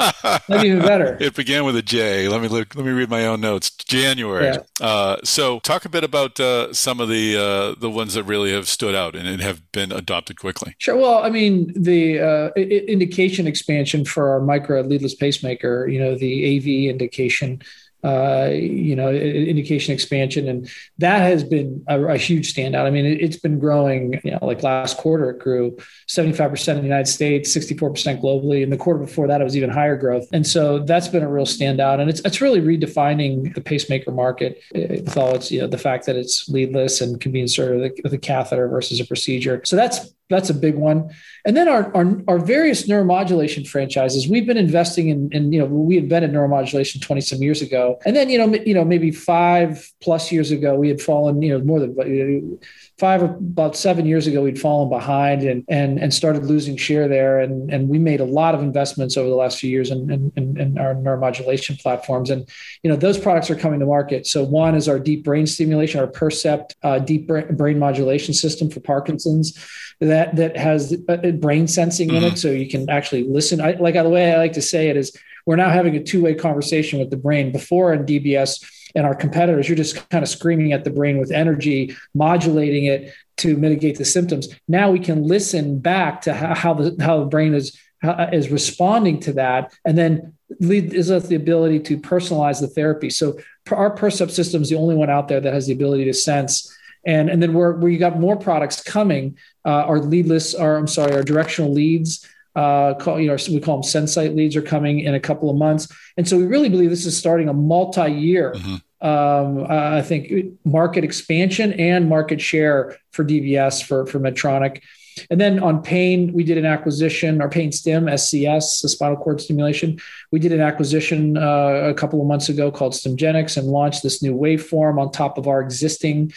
[0.48, 1.18] that'd be even better.
[1.22, 2.28] It began with a J.
[2.28, 2.76] Let me look.
[2.76, 3.70] Let me read my own notes.
[3.70, 4.46] January.
[4.46, 4.86] Yeah.
[4.86, 8.52] Uh, so talk a bit about uh, some of the uh, the ones that really
[8.52, 10.76] have stood out and have been adopted quickly?
[10.78, 10.98] Sure.
[10.98, 16.58] Well, I mean, the uh, indication expansion for our micro leadless pacemaker, you know, the
[16.58, 17.62] AV indication
[18.04, 22.86] uh, you know, indication expansion, and that has been a, a huge standout.
[22.86, 24.20] I mean, it, has been growing.
[24.24, 25.78] You know, like last quarter, it grew
[26.08, 29.70] 75% in the United States, 64% globally, and the quarter before that, it was even
[29.70, 30.28] higher growth.
[30.34, 34.62] And so that's been a real standout, and it's it's really redefining the pacemaker market
[34.74, 38.14] with all its you know the fact that it's leadless and can be inserted with
[38.14, 39.62] a catheter versus a procedure.
[39.66, 41.10] So that's that's a big one.
[41.46, 45.66] And then our, our, our, various neuromodulation franchises, we've been investing in, in, you know,
[45.66, 48.00] we invented neuromodulation 20 some years ago.
[48.06, 51.58] And then, you know, you know, maybe five plus years ago, we had fallen, you
[51.58, 52.60] know, more than
[53.02, 57.40] five about seven years ago we'd fallen behind and and and started losing share there.
[57.40, 60.62] And and we made a lot of investments over the last few years in, in,
[60.62, 62.30] in our neuromodulation platforms.
[62.30, 62.48] And
[62.84, 64.28] you know those products are coming to market.
[64.28, 68.82] So one is our deep brain stimulation our percept uh, deep brain modulation system for
[68.82, 69.58] parkinson's
[70.00, 70.96] that that has
[71.40, 72.18] brain sensing mm-hmm.
[72.18, 72.28] in it.
[72.28, 72.36] Mm-hmm.
[72.36, 73.60] so you can actually listen.
[73.62, 76.36] I, like the way i like to say it is we're now having a two-way
[76.36, 77.52] conversation with the brain.
[77.52, 78.64] Before in dbs
[78.96, 83.14] and our competitors, you're just kind of screaming at the brain with energy, modulating it
[83.38, 84.50] to mitigate the symptoms.
[84.68, 89.20] Now we can listen back to how, the how the brain is how, is responding
[89.22, 93.10] to that, and then lead is us the ability to personalize the therapy.
[93.10, 93.40] So
[93.72, 96.76] our Percept system is the only one out there that has the ability to sense.
[97.06, 99.38] And, and then we're, we got more products coming.
[99.66, 103.82] Uh, our leadless, or I'm sorry, our directional leads uh, call, you know, we call
[103.82, 105.88] them SenSight leads are coming in a couple of months.
[106.18, 109.08] And so we really believe this is starting a multi-year, mm-hmm.
[109.08, 114.82] um, uh, I think, market expansion and market share for DBS for, for Medtronic.
[115.30, 119.42] And then on pain, we did an acquisition, our pain stim, SCS, the spinal cord
[119.42, 120.00] stimulation.
[120.32, 124.24] We did an acquisition uh, a couple of months ago called Stimgenics and launched this
[124.24, 126.32] new waveform on top of our existing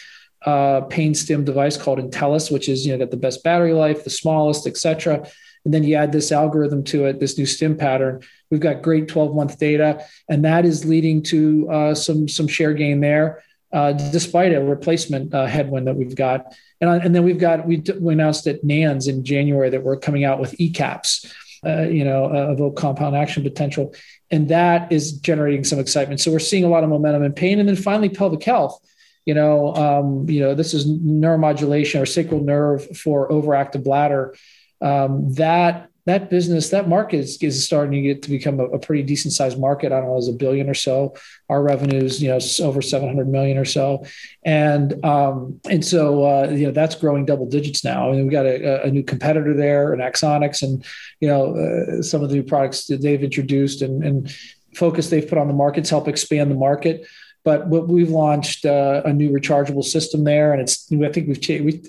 [0.45, 4.03] uh, pain stim device called Intellis, which is, you know, got the best battery life,
[4.03, 5.27] the smallest, et cetera
[5.65, 8.21] and then you add this algorithm to it, this new stim pattern.
[8.49, 12.73] We've got great 12 month data, and that is leading to uh, some some share
[12.73, 13.43] gain there.
[13.75, 16.55] uh, despite a replacement uh, headwind that we've got.
[16.79, 20.23] And, and then we've got, we, we announced at NANS in January that we're coming
[20.23, 21.29] out with ECAPs,
[21.65, 23.93] uh, you know, uh, evoke compound action potential.
[24.31, 26.21] And that is generating some excitement.
[26.21, 27.59] So we're seeing a lot of momentum in pain.
[27.59, 28.79] And then finally, pelvic health.
[29.25, 34.35] You know, um, you know, this is neuromodulation or sacral nerve for overactive bladder.
[34.81, 38.79] Um, that that business, that market is, is starting to get to become a, a,
[38.79, 39.91] pretty decent sized market.
[39.91, 41.15] I don't know, as a billion or so.
[41.49, 44.05] Our revenues, you know, over 700 million or so.
[44.43, 48.05] And, um, and so, uh, you know, that's growing double digits now.
[48.05, 50.85] I and mean, we got a, a, new competitor there an Axonics and,
[51.21, 54.35] you know, uh, some of the new products that they've introduced and, and
[54.75, 57.07] focus they've put on the markets help expand the market.
[57.45, 61.39] But we've launched uh, a new rechargeable system there, and it's I think we've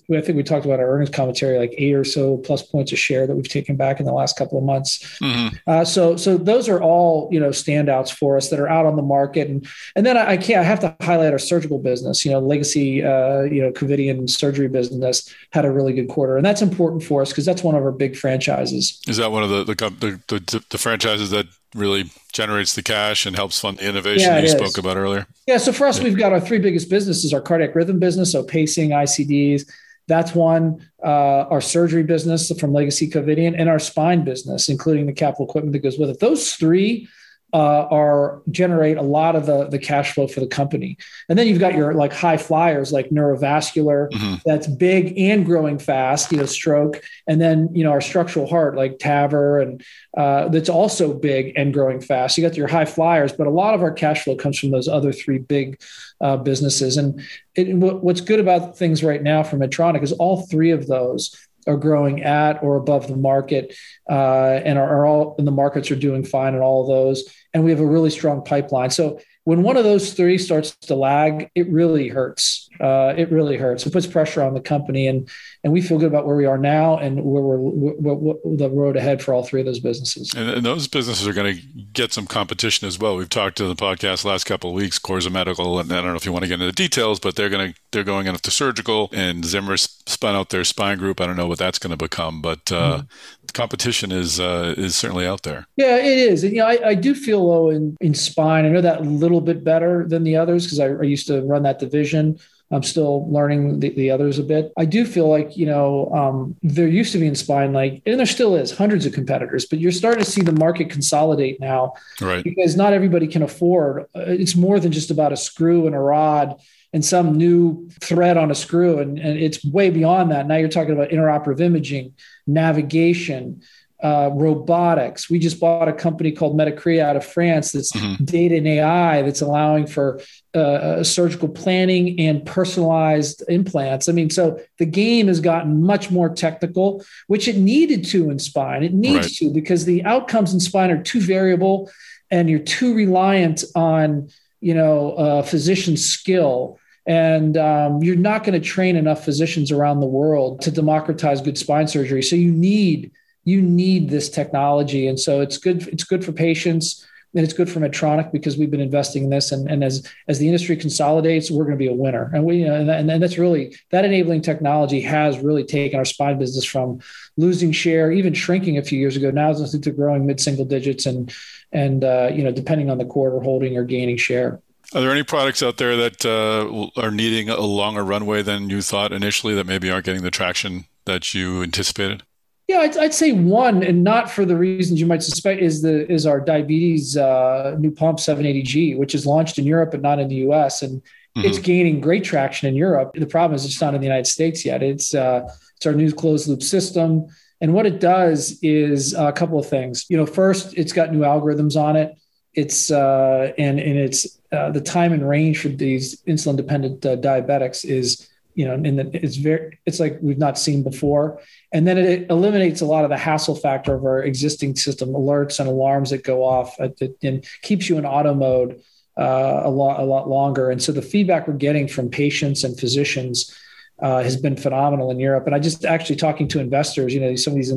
[0.06, 2.92] we, I think we talked about our earnings commentary like eight or so plus points
[2.92, 5.18] of share that we've taken back in the last couple of months.
[5.18, 5.56] Mm-hmm.
[5.66, 8.96] Uh, so so those are all you know standouts for us that are out on
[8.96, 12.22] the market, and and then I, I can't I have to highlight our surgical business.
[12.26, 16.44] You know, legacy uh, you know Covidien surgery business had a really good quarter, and
[16.44, 19.00] that's important for us because that's one of our big franchises.
[19.08, 23.26] Is that one of the the, the, the, the franchises that really generates the cash
[23.26, 24.52] and helps fund the innovation yeah, you is.
[24.52, 25.26] spoke about earlier?
[25.46, 25.58] Yeah.
[25.58, 26.04] So for us, yeah.
[26.04, 29.68] we've got our three biggest businesses: our cardiac rhythm business, so pacing, ICDs.
[30.08, 30.88] That's one.
[31.02, 35.72] Uh, our surgery business from Legacy Covidien, and our spine business, including the capital equipment
[35.72, 36.20] that goes with it.
[36.20, 37.08] Those three
[37.56, 40.98] uh, are generate a lot of the the cash flow for the company.
[41.30, 44.34] And then you've got your like high flyers like neurovascular mm-hmm.
[44.44, 48.76] that's big and growing fast, you know, stroke, and then you know our structural heart
[48.76, 49.82] like TAVR and
[50.18, 52.36] uh, that's also big and growing fast.
[52.36, 54.86] You got your high flyers, but a lot of our cash flow comes from those
[54.86, 55.80] other three big
[56.20, 56.98] uh, businesses.
[56.98, 57.22] And
[57.54, 61.34] it, what's good about things right now for Medtronic is all three of those
[61.66, 63.76] are growing at or above the market
[64.08, 67.24] uh, and are, are, all and the markets are doing fine in all of those.
[67.52, 68.90] And we have a really strong pipeline.
[68.90, 73.56] So when one of those three starts to lag it really hurts uh, it really
[73.56, 75.28] hurts it puts pressure on the company and
[75.64, 78.96] and we feel good about where we are now and where we're, where the road
[78.96, 81.62] ahead for all three of those businesses and, and those businesses are going to
[81.92, 85.30] get some competition as well we've talked to the podcast last couple of weeks Corza
[85.30, 87.50] Medical and I don't know if you want to get into the details but they're
[87.50, 91.36] going to they're going into surgical and Zimmer spun out their spine group I don't
[91.36, 93.08] know what that's going to become but uh, mm
[93.56, 95.66] competition is uh, is certainly out there.
[95.76, 96.44] Yeah, it is.
[96.44, 99.02] And, you know, I, I do feel though in, in spine, I know that a
[99.02, 102.38] little bit better than the others because I, I used to run that division.
[102.70, 104.72] I'm still learning the, the others a bit.
[104.76, 108.18] I do feel like, you know, um, there used to be in spine, like, and
[108.18, 111.94] there still is hundreds of competitors, but you're starting to see the market consolidate now.
[112.20, 112.42] Right.
[112.42, 116.00] Because not everybody can afford, uh, it's more than just about a screw and a
[116.00, 116.60] rod
[116.92, 118.98] and some new thread on a screw.
[118.98, 120.48] And, and it's way beyond that.
[120.48, 122.14] Now you're talking about intraoperative imaging,
[122.46, 123.62] navigation,
[124.02, 125.30] uh, robotics.
[125.30, 128.24] We just bought a company called Medicrea out of France that's mm-hmm.
[128.24, 130.20] data and AI that's allowing for
[130.54, 134.08] uh, uh, surgical planning and personalized implants.
[134.08, 138.38] I mean, so the game has gotten much more technical, which it needed to in
[138.38, 138.82] spine.
[138.82, 139.34] It needs right.
[139.36, 141.90] to because the outcomes in spine are too variable
[142.30, 144.28] and you're too reliant on,
[144.60, 150.00] you know, uh, physician skill and um, you're not going to train enough physicians around
[150.00, 152.22] the world to democratize good spine surgery.
[152.22, 153.12] So you need
[153.46, 155.86] you need this technology, and so it's good.
[155.88, 159.52] It's good for patients, and it's good for Medtronic because we've been investing in this.
[159.52, 162.28] And, and as as the industry consolidates, we're going to be a winner.
[162.34, 165.96] And we you know, and, and, and that's really that enabling technology has really taken
[165.96, 166.98] our spine business from
[167.36, 169.30] losing share, even shrinking a few years ago.
[169.30, 171.32] Now it's to growing mid single digits, and
[171.70, 174.60] and uh, you know depending on the quarter, holding or gaining share.
[174.92, 178.82] Are there any products out there that uh, are needing a longer runway than you
[178.82, 182.24] thought initially that maybe aren't getting the traction that you anticipated?
[182.68, 186.10] Yeah, I'd, I'd say one, and not for the reasons you might suspect, is the
[186.10, 190.28] is our diabetes uh, new pump 780G, which is launched in Europe but not in
[190.28, 190.82] the U.S.
[190.82, 191.42] and mm-hmm.
[191.46, 193.12] it's gaining great traction in Europe.
[193.14, 194.82] The problem is it's not in the United States yet.
[194.82, 197.26] It's uh, it's our new closed loop system,
[197.60, 200.04] and what it does is a couple of things.
[200.08, 202.18] You know, first, it's got new algorithms on it.
[202.52, 207.16] It's uh, and and it's uh, the time and range for these insulin dependent uh,
[207.16, 211.40] diabetics is you know and it's very it's like we've not seen before.
[211.72, 215.60] And then it eliminates a lot of the hassle factor of our existing system alerts
[215.60, 218.82] and alarms that go off and keeps you in auto mode
[219.18, 220.70] uh, a lot a lot longer.
[220.70, 223.54] And so the feedback we're getting from patients and physicians
[223.98, 225.46] uh, has been phenomenal in Europe.
[225.46, 227.72] And I just actually talking to investors, you know, some of these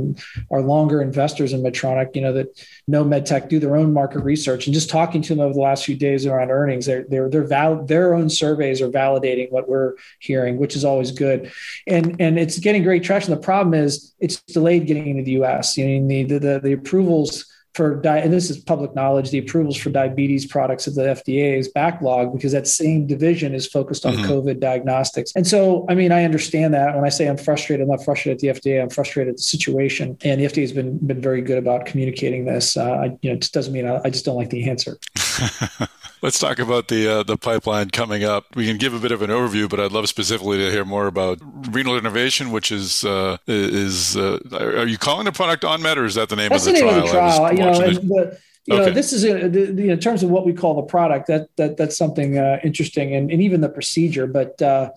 [0.52, 4.68] are longer investors in Medtronic, you know, that know MedTech, do their own market research,
[4.68, 7.48] and just talking to them over the last few days around earnings, they're they're they're
[7.48, 11.52] val- their own surveys are validating what we're hearing, which is always good,
[11.88, 13.34] and and it's getting great traction.
[13.34, 15.78] The problem is it's delayed getting into the U.S.
[15.78, 17.46] You know, the the, the approvals
[17.80, 21.58] for di- and this is public knowledge, the approvals for diabetes products of the FDA
[21.58, 24.30] is backlog because that same division is focused on mm-hmm.
[24.30, 25.32] COVID diagnostics.
[25.34, 28.36] And so, I mean, I understand that when I say I'm frustrated, I'm not frustrated
[28.36, 28.82] at the FDA.
[28.82, 32.44] I'm frustrated at the situation, and the FDA has been been very good about communicating
[32.44, 32.76] this.
[32.76, 35.00] Uh, I, you know, it just doesn't mean I, I just don't like the answer.
[36.22, 38.56] Let's talk about the uh, the pipeline coming up.
[38.56, 41.08] We can give a bit of an overview, but I'd love specifically to hear more
[41.08, 41.40] about
[41.72, 46.16] renal denervation, which is uh, is uh, are you calling the product OnMed, or is
[46.16, 47.00] that the name That's of the, the name trial?
[47.00, 47.54] Of the trial.
[47.54, 48.86] You know, the, you okay.
[48.86, 51.28] know, this is a, the, the, in terms of what we call the product.
[51.28, 54.28] That that that's something uh, interesting, and, and even the procedure.
[54.28, 54.92] But uh,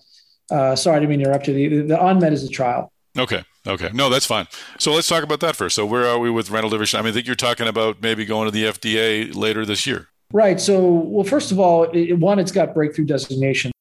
[0.51, 1.69] uh, sorry, I didn't mean to interrupt you.
[1.69, 2.91] The, the OnMed is a trial.
[3.17, 3.43] Okay.
[3.65, 3.89] Okay.
[3.93, 4.47] No, that's fine.
[4.77, 5.75] So let's talk about that first.
[5.75, 6.99] So where are we with renal denervation?
[6.99, 10.09] I mean, I think you're talking about maybe going to the FDA later this year.
[10.33, 10.59] Right.
[10.59, 13.71] So, well, first of all, it, one, it's got breakthrough designation.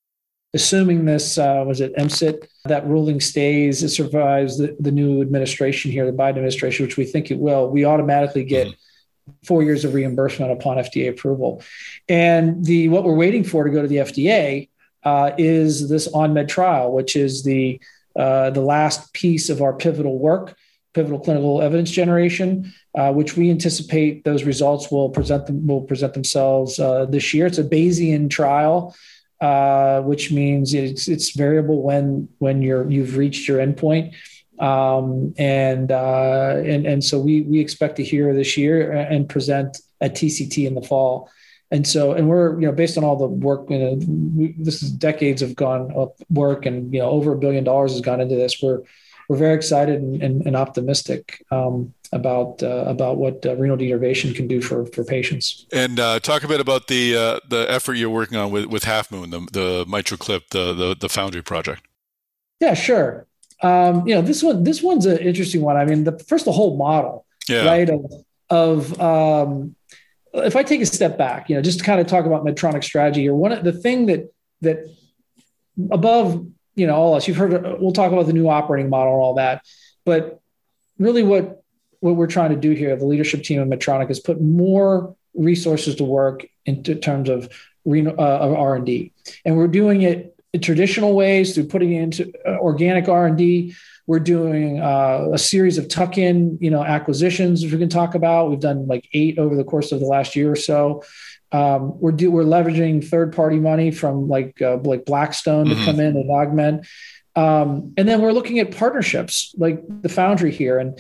[0.53, 5.91] Assuming this uh, was it MCIT that ruling stays, it survives the, the new administration
[5.91, 7.71] here, the Biden administration, which we think it will.
[7.71, 9.33] We automatically get mm-hmm.
[9.47, 11.63] four years of reimbursement upon FDA approval,
[12.07, 14.69] and the what we're waiting for to go to the FDA
[15.05, 17.81] uh, is this OnMed trial, which is the
[18.15, 20.55] uh, the last piece of our pivotal work,
[20.95, 26.13] pivotal clinical evidence generation uh, which we anticipate those results will present them will present
[26.15, 27.47] themselves uh, this year.
[27.47, 28.95] It's a Bayesian trial,
[29.41, 34.15] uh, which means it's it's variable when when you're you've reached your endpoint.
[34.59, 39.79] Um, and uh, and and so we we expect to hear this year and present
[40.01, 41.31] at TCT in the fall.
[41.71, 43.99] And so, and we're, you know, based on all the work, you know,
[44.37, 45.91] we, this is decades of gone
[46.29, 48.61] work and, you know, over a billion dollars has gone into this.
[48.63, 48.83] We're,
[49.29, 54.35] we're very excited and, and, and optimistic um, about uh, about what uh, renal denervation
[54.35, 55.67] can do for for patients.
[55.73, 58.85] And uh, talk a bit about the uh, the effort you're working on with with
[58.85, 61.83] Half Moon, the the MitraClip, the the, the Foundry project.
[62.61, 63.27] Yeah, sure.
[63.63, 65.77] Um, you know, this one this one's an interesting one.
[65.77, 67.65] I mean, the first the whole model, yeah.
[67.65, 67.89] right?
[67.89, 68.13] Of
[68.51, 69.75] of um,
[70.35, 72.85] if I take a step back, you know, just to kind of talk about Medtronic
[72.85, 74.79] strategy here, one of the thing that that
[75.91, 77.53] above you know all us, you've heard.
[77.81, 79.63] We'll talk about the new operating model and all that,
[80.05, 80.41] but
[80.99, 81.63] really, what
[82.01, 85.95] what we're trying to do here, the leadership team of Medtronic, is put more resources
[85.97, 87.49] to work in terms of,
[87.87, 89.13] uh, of R&D.
[89.45, 93.75] And we're doing it in traditional ways through putting into uh, organic R&D.
[94.09, 98.51] We're doing uh, a series of tuck-in, you know, acquisitions, which we can talk about.
[98.51, 101.05] We've done like eight over the course of the last year or so.
[101.53, 105.79] Um, we're do, we're leveraging third-party money from like uh, like Blackstone mm-hmm.
[105.81, 106.87] to come in and augment.
[107.35, 110.99] Um, and then we're looking at partnerships like the Foundry here, and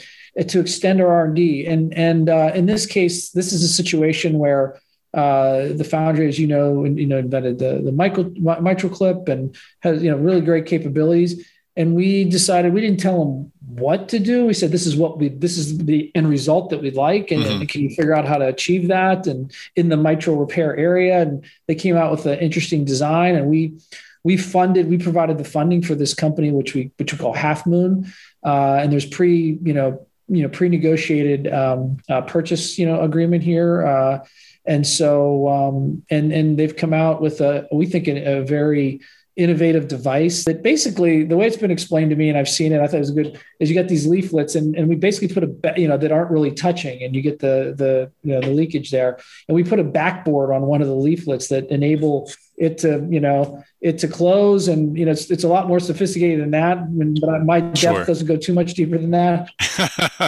[0.48, 1.66] to extend our R&D.
[1.66, 4.80] And, and uh, in this case, this is a situation where
[5.12, 10.02] uh, the Foundry, as you know, you know, invented the, the mitral, clip and has,
[10.02, 11.46] you know, really great capabilities.
[11.76, 14.46] And we decided we didn't tell them what to do.
[14.46, 17.30] We said, this is what we, this is the end result that we'd like.
[17.30, 17.60] And, mm-hmm.
[17.60, 19.26] and can you figure out how to achieve that?
[19.26, 23.46] And in the mitral repair area, and they came out with an interesting design and
[23.46, 23.78] we,
[24.24, 27.66] we funded, we provided the funding for this company, which we, which we call Half
[27.66, 28.12] Moon.
[28.44, 33.42] Uh, and there's pre, you know, you know pre-negotiated um, uh, purchase you know agreement
[33.42, 34.24] here, uh,
[34.64, 39.00] and so um, and and they've come out with a we think a, a, very
[39.36, 42.80] innovative device that basically the way it's been explained to me and I've seen it
[42.80, 45.44] I thought it was good is you got these leaflets and, and we basically put
[45.44, 48.50] a you know that aren't really touching and you get the the you know the
[48.50, 49.18] leakage there.
[49.48, 53.20] And we put a backboard on one of the leaflets that enable it to you
[53.20, 54.68] know it to close.
[54.68, 56.78] And you know it's, it's a lot more sophisticated than that.
[57.20, 58.04] But my depth sure.
[58.04, 59.50] doesn't go too much deeper than that.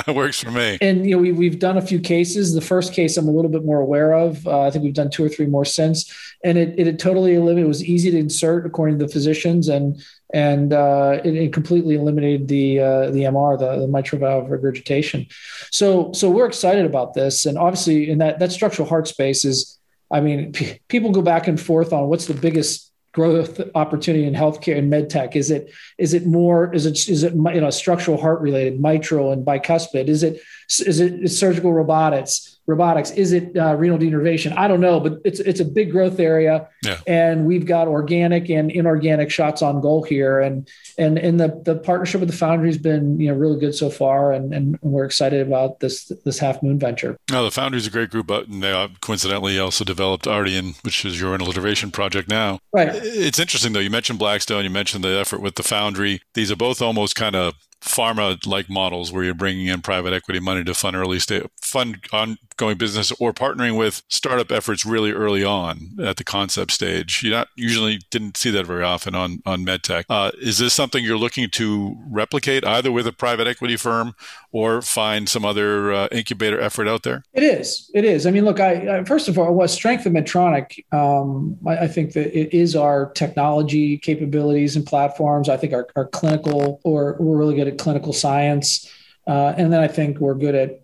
[0.14, 0.78] Works for me.
[0.80, 2.54] And you know we, we've done a few cases.
[2.54, 5.10] The first case i'm a little bit more aware of uh, i think we've done
[5.10, 6.12] two or three more since.
[6.42, 10.02] And it, it, totally eliminated it was easy to insert according to the physicians and
[10.32, 15.26] and uh, it, it, completely eliminated the uh, the mr the, the mitral valve regurgitation.
[15.70, 17.46] So so we're excited about this.
[17.46, 19.78] And obviously in that that structural heart space is
[20.14, 24.32] I mean, p- people go back and forth on what's the biggest growth opportunity in
[24.32, 25.34] healthcare and medtech?
[25.34, 29.32] Is it is it more is it is it you know structural heart related, mitral
[29.32, 30.06] and bicuspid?
[30.06, 32.53] Is it is it surgical robotics?
[32.66, 33.10] Robotics?
[33.12, 34.56] Is it uh, renal denervation?
[34.56, 36.98] I don't know, but it's it's a big growth area, yeah.
[37.06, 41.76] and we've got organic and inorganic shots on goal here, and and and the the
[41.76, 45.04] partnership with the Foundry has been you know really good so far, and and we're
[45.04, 47.16] excited about this this Half Moon venture.
[47.30, 51.04] No, the Foundry is a great group, but they uh, coincidentally also developed Ardian, which
[51.04, 52.60] is your renal denervation project now.
[52.72, 52.90] Right.
[52.92, 53.80] It's interesting though.
[53.80, 56.22] You mentioned Blackstone, you mentioned the effort with the Foundry.
[56.34, 57.54] These are both almost kind of
[57.84, 61.98] pharma like models where you're bringing in private equity money to fund early stage fund
[62.12, 67.22] ongoing business or partnering with startup efforts really early on at the concept stage.
[67.22, 71.04] You not usually didn't see that very often on on medtech uh, is this something
[71.04, 74.14] you're looking to replicate either with a private equity firm
[74.54, 77.24] or find some other uh, incubator effort out there?
[77.32, 77.90] It is.
[77.92, 78.24] It is.
[78.24, 81.88] I mean, look, I, I first of all, what strength of Medtronic, um, I, I,
[81.88, 85.48] think that it is our technology capabilities and platforms.
[85.48, 88.88] I think our, our clinical, or we're really good at clinical science.
[89.26, 90.82] Uh, and then I think we're good at,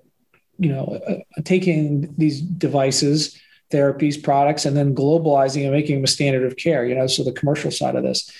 [0.58, 3.40] you know, uh, taking these devices,
[3.70, 7.22] therapies, products, and then globalizing and making them a standard of care, you know, so
[7.22, 8.32] the commercial side of this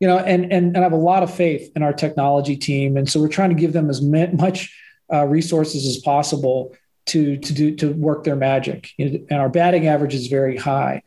[0.00, 2.96] you know, and, and, and I have a lot of faith in our technology team.
[2.96, 4.74] And so we're trying to give them as much
[5.12, 6.74] uh, resources as possible
[7.06, 8.90] to, to do, to work their magic.
[8.98, 11.02] And our batting average is very high.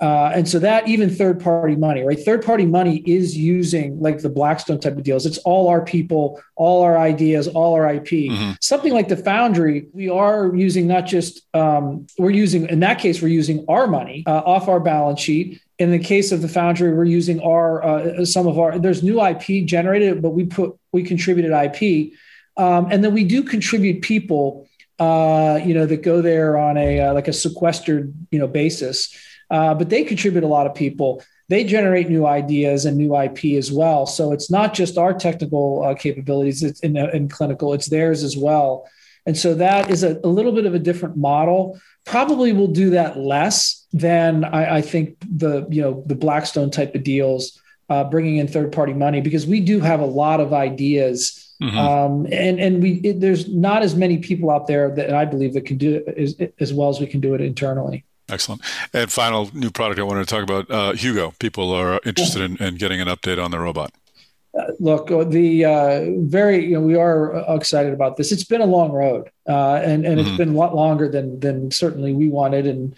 [0.00, 2.18] Uh, and so that even third party money, right?
[2.18, 5.26] Third party money is using like the Blackstone type of deals.
[5.26, 8.06] It's all our people, all our ideas, all our IP.
[8.06, 8.52] Mm-hmm.
[8.60, 13.22] Something like the Foundry, we are using not just, um, we're using, in that case,
[13.22, 16.92] we're using our money uh, off our balance sheet in the case of the foundry,
[16.92, 18.78] we're using our uh, some of our.
[18.78, 22.12] There's new IP generated, but we put we contributed IP,
[22.56, 24.68] um, and then we do contribute people.
[25.00, 29.12] Uh, you know that go there on a uh, like a sequestered you know basis,
[29.50, 31.22] uh, but they contribute a lot of people.
[31.48, 34.06] They generate new ideas and new IP as well.
[34.06, 38.36] So it's not just our technical uh, capabilities it's in, in clinical; it's theirs as
[38.36, 38.88] well.
[39.26, 41.80] And so that is a, a little bit of a different model.
[42.04, 46.94] Probably we'll do that less than I, I think the you know the Blackstone type
[46.94, 50.52] of deals, uh, bringing in third party money because we do have a lot of
[50.52, 51.38] ideas.
[51.62, 51.78] Mm-hmm.
[51.78, 55.54] Um, and and we it, there's not as many people out there that I believe
[55.54, 58.04] that can do it as, as well as we can do it internally.
[58.28, 58.62] Excellent.
[58.92, 61.34] And final new product I wanted to talk about, uh, Hugo.
[61.38, 63.92] People are interested in, in, getting an update on the robot.
[64.58, 68.32] Uh, look, uh, the uh, very you know we are uh, excited about this.
[68.32, 70.28] It's been a long road, uh, and and mm-hmm.
[70.28, 72.94] it's been a lot longer than than certainly we wanted, and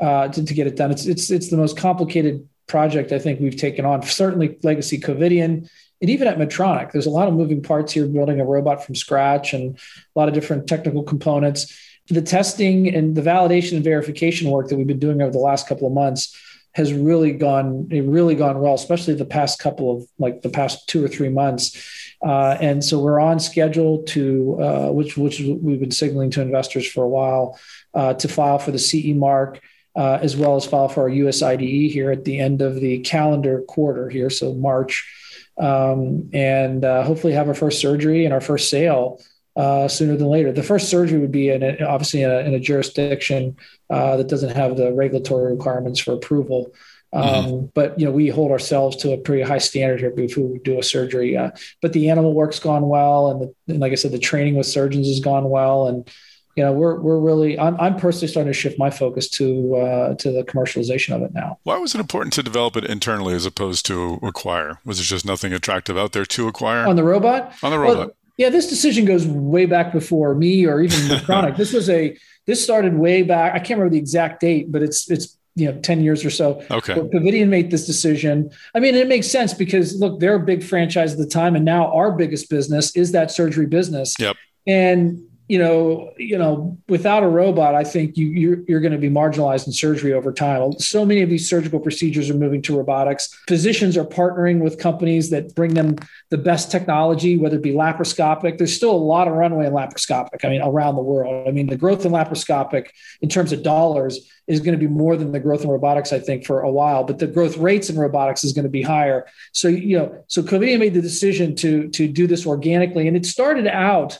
[0.00, 0.90] uh, to, to, get it done.
[0.90, 4.02] It's it's it's the most complicated project I think we've taken on.
[4.02, 5.68] Certainly, legacy Covidien
[6.04, 8.06] and even at Medtronic, there's a lot of moving parts here.
[8.06, 11.74] Building a robot from scratch and a lot of different technical components.
[12.08, 15.66] The testing and the validation and verification work that we've been doing over the last
[15.66, 16.38] couple of months
[16.72, 21.02] has really gone really gone well, especially the past couple of like the past two
[21.02, 22.14] or three months.
[22.22, 26.86] Uh, and so we're on schedule to uh, which which we've been signaling to investors
[26.86, 27.58] for a while
[27.94, 29.60] uh, to file for the CE mark.
[29.96, 32.98] Uh, as well as file for our US IDE here at the end of the
[33.00, 35.08] calendar quarter here, so March,
[35.56, 39.20] um, and uh, hopefully have our first surgery and our first sale
[39.56, 40.52] uh, sooner than later.
[40.52, 43.56] The first surgery would be in a, obviously in a, in a jurisdiction
[43.88, 46.74] uh, that doesn't have the regulatory requirements for approval.
[47.12, 47.66] Um, mm-hmm.
[47.74, 50.80] But you know, we hold ourselves to a pretty high standard here before we do
[50.80, 51.36] a surgery.
[51.36, 54.56] Uh, but the animal work's gone well, and, the, and, like I said, the training
[54.56, 56.10] with surgeons has gone well, and
[56.56, 57.58] you know, we're we're really.
[57.58, 61.34] I'm, I'm personally starting to shift my focus to uh, to the commercialization of it
[61.34, 61.58] now.
[61.64, 64.78] Why was it important to develop it internally as opposed to acquire?
[64.84, 67.52] Was it just nothing attractive out there to acquire on the robot?
[67.62, 67.96] On the robot.
[67.96, 71.56] Well, yeah, this decision goes way back before me or even Medtronic.
[71.56, 73.54] this was a this started way back.
[73.54, 76.62] I can't remember the exact date, but it's it's you know 10 years or so.
[76.70, 76.94] Okay.
[76.94, 78.50] Covidien made this decision.
[78.74, 81.64] I mean, it makes sense because look, they're a big franchise at the time, and
[81.64, 84.14] now our biggest business is that surgery business.
[84.18, 84.36] Yep.
[84.66, 88.98] And you know, you know, without a robot, I think you you're, you're going to
[88.98, 90.72] be marginalized in surgery over time.
[90.78, 93.28] So many of these surgical procedures are moving to robotics.
[93.46, 95.96] Physicians are partnering with companies that bring them
[96.30, 98.56] the best technology, whether it be laparoscopic.
[98.56, 100.44] There's still a lot of runway in laparoscopic.
[100.44, 101.46] I mean, around the world.
[101.46, 102.88] I mean, the growth in laparoscopic
[103.20, 106.20] in terms of dollars is going to be more than the growth in robotics, I
[106.20, 107.04] think, for a while.
[107.04, 109.26] But the growth rates in robotics is going to be higher.
[109.52, 113.26] So you know, so Covidien made the decision to to do this organically, and it
[113.26, 114.18] started out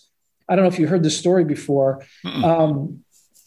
[0.48, 2.04] I don't know if you heard this story before.
[2.44, 3.04] Um,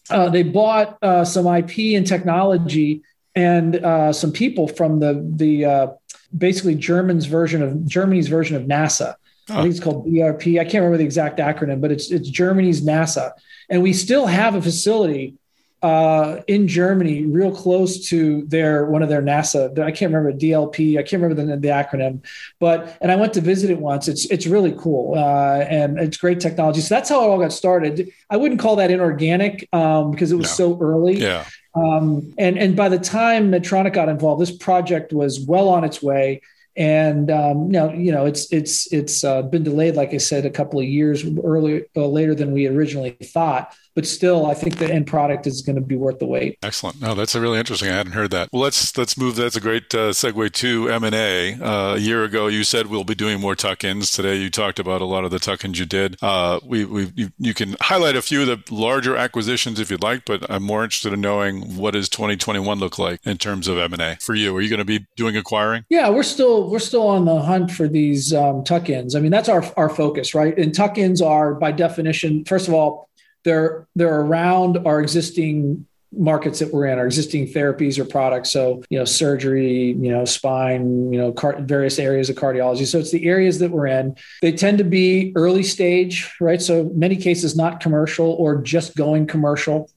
[0.09, 3.01] uh, they bought uh, some IP and technology
[3.35, 5.87] and uh, some people from the the uh,
[6.35, 9.15] basically German's version of Germany's version of NASA.
[9.49, 10.59] I think it's called BRP.
[10.59, 13.31] I can't remember the exact acronym, but it's it's Germany's NASA,
[13.69, 15.35] and we still have a facility
[15.81, 19.77] uh, in Germany, real close to their one of their NASA.
[19.79, 20.97] I can't remember DLP.
[20.97, 22.25] I can't remember the, the acronym,
[22.59, 24.07] but and I went to visit it once.
[24.07, 26.81] It's it's really cool uh, and it's great technology.
[26.81, 28.09] So that's how it all got started.
[28.29, 30.75] I wouldn't call that inorganic um, because it was no.
[30.75, 31.19] so early.
[31.19, 31.45] Yeah.
[31.75, 36.01] Um, and and by the time Medtronic got involved, this project was well on its
[36.01, 36.41] way
[36.77, 40.45] and um, you know, you know, it's it's it's uh, been delayed, like I said,
[40.45, 43.75] a couple of years earlier, uh, later than we originally thought.
[43.97, 46.59] But still, I think the end product is going to be worth the wait.
[46.61, 47.01] Excellent.
[47.01, 47.89] No, that's a really interesting.
[47.89, 48.47] I hadn't heard that.
[48.53, 49.37] Well, let's let's move.
[49.37, 51.53] That's a great uh, segue to M and A.
[51.55, 54.11] Uh, a year ago, you said we'll be doing more tuck-ins.
[54.11, 56.15] Today, you talked about a lot of the tuck-ins you did.
[56.21, 60.03] Uh, we, we you, you, can highlight a few of the larger acquisitions if you'd
[60.03, 63.79] like, but I'm more interested in knowing what does 2021 look like in terms of
[63.79, 64.55] M and A for you.
[64.55, 65.85] Are you going to be doing acquiring?
[65.89, 69.15] Yeah, we're still we're still on the hunt for these um, tuck-ins.
[69.15, 70.55] I mean, that's our our focus, right?
[70.55, 73.06] And tuck-ins are by definition, first of all,
[73.47, 78.51] they're they're around our existing markets that we're in, our existing therapies or products.
[78.51, 82.85] So, you know, surgery, you know, spine, you know, car- various areas of cardiology.
[82.85, 84.15] So it's the areas that we're in.
[84.41, 86.61] They tend to be early stage, right?
[86.61, 89.89] So many cases not commercial or just going commercial.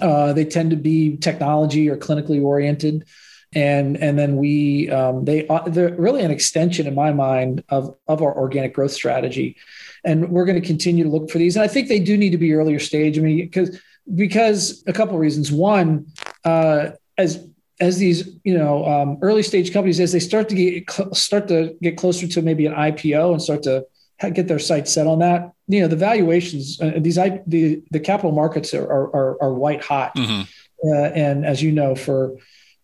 [0.00, 3.06] Uh, they tend to be technology or clinically oriented
[3.54, 7.96] and and then we um, they uh, they're really an extension in my mind of
[8.06, 9.56] of our organic growth strategy.
[10.04, 11.56] And we're going to continue to look for these.
[11.56, 13.18] And i think they do need to be earlier stage.
[13.18, 13.80] I mean because
[14.14, 15.50] because a couple of reasons.
[15.50, 16.06] One
[16.44, 17.46] uh, as
[17.80, 21.76] as these you know um, early stage companies as they start to get start to
[21.82, 23.84] get closer to maybe an ipo and start to
[24.32, 27.16] get their sights set on that you know the valuations uh, these
[27.46, 30.14] the the capital markets are are, are white hot.
[30.16, 30.42] Mm-hmm.
[30.88, 32.36] uh, and as you know for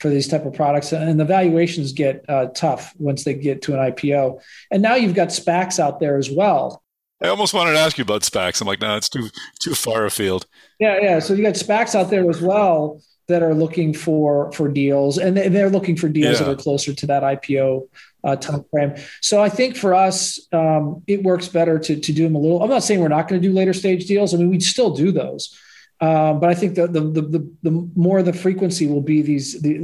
[0.04, 0.92] for these type of products.
[0.92, 4.38] And the valuations get uh, tough once they get to an ipo
[4.70, 6.82] and now you've got spacs out there as well.
[7.22, 8.60] I almost wanted to ask you about spacs.
[8.60, 10.44] I'm like no it's too too far afield.
[10.78, 11.18] Yeah yeah.
[11.20, 15.16] So you got spacs out there as well that are looking for for deals.
[15.16, 16.44] And they're looking for deals yeah.
[16.44, 17.88] that are closer to that ipo
[18.24, 22.24] uh, time frame so i think for us um, it works better to, to do
[22.24, 22.62] them a little.
[22.62, 24.34] I'm not saying we're not going to do later stage deals.
[24.34, 25.58] I mean we still do those
[26.00, 29.76] um, but I think the, the, the the more the frequency will be these, the,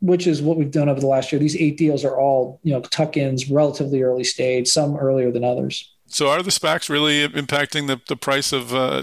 [0.00, 1.38] which is what we've done over the last year.
[1.38, 5.88] These eight deals are all you know tuck-ins, relatively early stage, some earlier than others.
[6.06, 9.02] So are the SPACs really impacting the, the price of uh,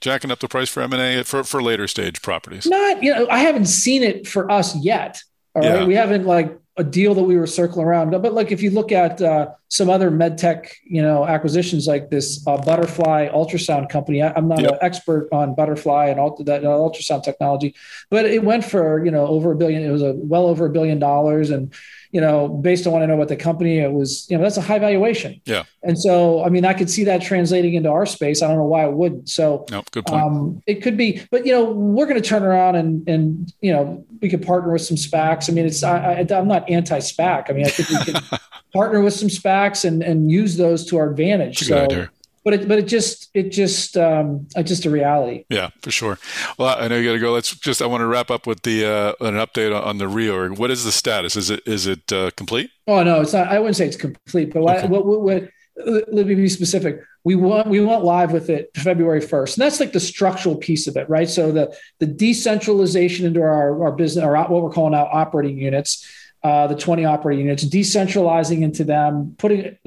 [0.00, 2.64] jacking up the price for M and A for, for later stage properties?
[2.64, 5.20] Not, you know, I haven't seen it for us yet.
[5.56, 5.84] All right, yeah.
[5.84, 8.10] we haven't like a deal that we were circling around.
[8.10, 12.10] But like if you look at uh, some other med tech, you know, acquisitions like
[12.10, 14.22] this uh, Butterfly ultrasound company.
[14.22, 14.72] I, am not yep.
[14.72, 17.74] an expert on Butterfly and all that uh, ultrasound technology,
[18.10, 19.82] but it went for you know over a billion.
[19.82, 21.72] It was a well over a billion dollars, and
[22.14, 24.56] you know, based on what I know about the company, it was, you know, that's
[24.56, 25.40] a high valuation.
[25.46, 25.64] Yeah.
[25.82, 28.40] And so, I mean, I could see that translating into our space.
[28.40, 29.28] I don't know why it wouldn't.
[29.28, 30.22] So, no, good point.
[30.22, 33.72] Um, it could be, but you know, we're going to turn around and and you
[33.72, 35.50] know, we could partner with some SPACs.
[35.50, 37.50] I mean, it's I, I, am not anti SPAC.
[37.50, 38.22] I mean, I think we can
[38.72, 41.58] partner with some SPACs and and use those to our advantage.
[41.58, 42.06] so,
[42.44, 45.44] but it, but it just it just um it's just a reality.
[45.48, 46.18] Yeah, for sure.
[46.58, 47.32] Well, I know you got to go.
[47.32, 50.58] Let's just I want to wrap up with the uh, an update on the reorg.
[50.58, 51.36] What is the status?
[51.36, 52.70] Is it is it uh, complete?
[52.86, 53.48] Oh no, it's not.
[53.48, 54.86] I wouldn't say it's complete, but okay.
[54.86, 57.00] what, what, what, let me be specific.
[57.24, 60.86] We want we went live with it February first, and that's like the structural piece
[60.86, 61.28] of it, right?
[61.28, 66.06] So the the decentralization into our our business, our what we're calling now operating units
[66.44, 69.78] uh, the 20 operating units, decentralizing into them, putting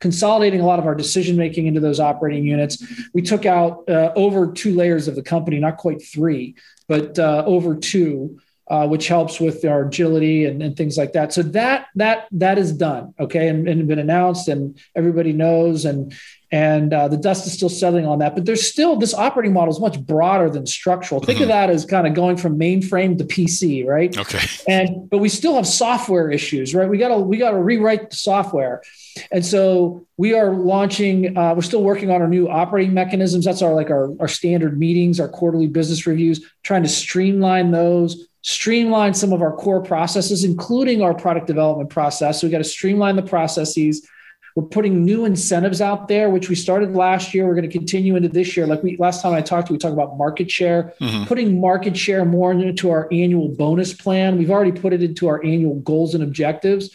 [0.00, 2.84] consolidating a lot of our decision making into those operating units.
[3.14, 6.56] We took out uh, over two layers of the company, not quite three,
[6.88, 8.38] but uh, over two.
[8.68, 11.32] Uh, which helps with our agility and, and, things like that.
[11.32, 16.14] So that that that is done, okay, and, and been announced, and everybody knows, and
[16.52, 18.34] and uh, the dust is still settling on that.
[18.34, 21.20] But there's still this operating model is much broader than structural.
[21.20, 21.44] Think mm-hmm.
[21.44, 24.16] of that as kind of going from mainframe to PC, right?
[24.16, 24.40] Okay.
[24.66, 26.88] And but we still have software issues, right?
[26.88, 28.82] We got to we got to rewrite the software,
[29.30, 31.36] and so we are launching.
[31.36, 33.44] Uh, we're still working on our new operating mechanisms.
[33.44, 38.26] That's our like our our standard meetings, our quarterly business reviews, trying to streamline those.
[38.42, 42.40] Streamline some of our core processes, including our product development process.
[42.40, 44.08] So we got to streamline the processes
[44.56, 47.46] we're putting new incentives out there, which we started last year.
[47.46, 48.66] We're going to continue into this year.
[48.66, 51.24] Like we last time I talked to, we talked about market share, mm-hmm.
[51.24, 54.38] putting market share more into our annual bonus plan.
[54.38, 56.90] We've already put it into our annual goals and objectives.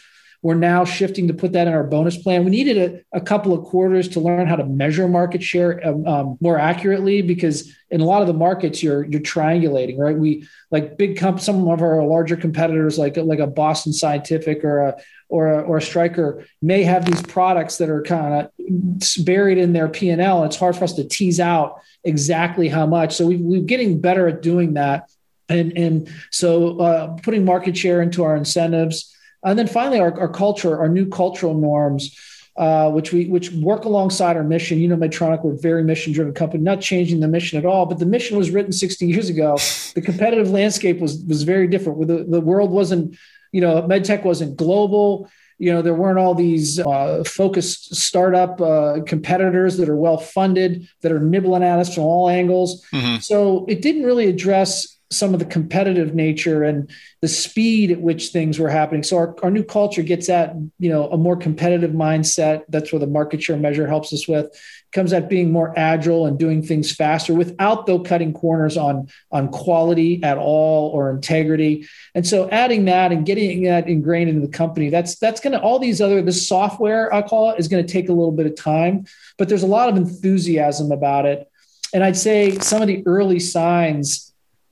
[0.46, 2.46] We're now shifting to put that in our bonus plan.
[2.46, 6.06] We needed a, a couple of quarters to learn how to measure market share um,
[6.06, 10.16] um, more accurately because in a lot of the markets you're you're triangulating, right?
[10.16, 14.82] We like big comp some of our larger competitors like like a Boston Scientific or
[14.82, 19.58] a or a, or a Stryker may have these products that are kind of buried
[19.58, 20.44] in their P and L.
[20.44, 23.16] It's hard for us to tease out exactly how much.
[23.16, 25.10] So we, we're getting better at doing that,
[25.50, 29.12] and and so uh, putting market share into our incentives
[29.46, 32.18] and then finally, our, our culture, our new cultural norms,
[32.58, 34.80] uh, which we which work alongside our mission.
[34.80, 37.86] You know, Medtronic, we're a very mission driven company, not changing the mission at all.
[37.86, 39.58] But the mission was written 60 years ago.
[39.94, 42.08] The competitive landscape was was very different.
[42.08, 43.18] The, the world wasn't,
[43.52, 45.30] you know, medtech wasn't global.
[45.58, 50.88] you know there weren't all these uh, focused startup uh, competitors that are well funded
[51.02, 53.18] that are nibbling at us from all angles mm-hmm.
[53.20, 56.90] so it didn't really address some of the competitive nature and
[57.22, 59.04] the speed at which things were happening.
[59.04, 62.64] So our, our new culture gets at you know a more competitive mindset.
[62.70, 64.48] That's where the market share measure helps us with.
[64.92, 69.50] Comes at being more agile and doing things faster without though cutting corners on on
[69.50, 71.88] quality at all or integrity.
[72.14, 75.62] And so adding that and getting that ingrained into the company that's that's going to
[75.62, 78.46] all these other the software i call it is going to take a little bit
[78.46, 79.06] of time
[79.38, 81.50] but there's a lot of enthusiasm about it.
[81.94, 84.25] And i'd say some of the early signs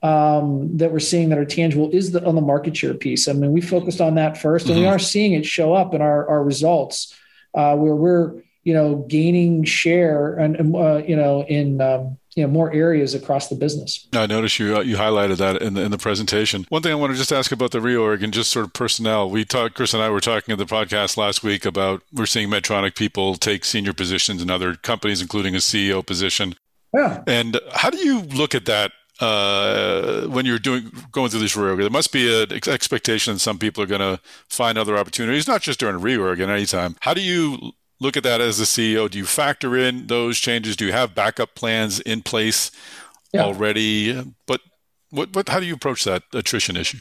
[0.04, 3.26] um, that we're seeing that are tangible is the on the market share piece.
[3.26, 4.80] I mean, we focused on that 1st and mm-hmm.
[4.80, 7.14] we are seeing it show up in our, our results
[7.54, 12.48] uh, where we're you know, gaining share and, uh, you know, in, um, you know,
[12.48, 14.08] more areas across the business.
[14.12, 16.66] I noticed you uh, you highlighted that in the, in the presentation.
[16.70, 19.30] One thing I want to just ask about the reorg and just sort of personnel.
[19.30, 22.48] We talked, Chris and I were talking at the podcast last week about we're seeing
[22.48, 26.56] Medtronic people take senior positions in other companies, including a CEO position.
[26.92, 27.22] Yeah.
[27.26, 31.78] And how do you look at that uh, when you're doing going through this reorg.
[31.78, 35.62] There must be an expectation that some people are going to find other opportunities, not
[35.62, 36.96] just during a reorg at any time.
[37.00, 39.10] How do you look at that as a CEO?
[39.10, 40.76] Do you factor in those changes?
[40.76, 42.70] Do you have backup plans in place
[43.32, 43.42] yeah.
[43.42, 44.34] already?
[44.46, 44.60] But
[45.10, 46.98] what, what, how do you approach that attrition issue?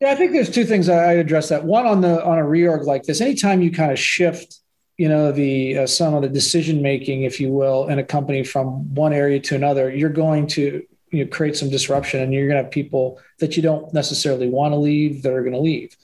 [0.00, 1.64] Yeah, I think there's two things I address that.
[1.64, 4.60] One on the on a reorg like this, anytime you kind of shift,
[4.98, 8.44] you know, the uh, some of the decision making, if you will, in a company
[8.44, 10.82] from one area to another, you're going to
[11.14, 14.48] you know, create some disruption, and you're going to have people that you don't necessarily
[14.48, 15.96] want to leave that are going to leave.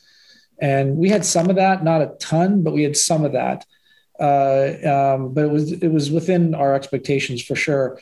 [0.61, 3.65] And we had some of that, not a ton, but we had some of that.
[4.19, 7.99] Uh, um, but it was it was within our expectations for sure.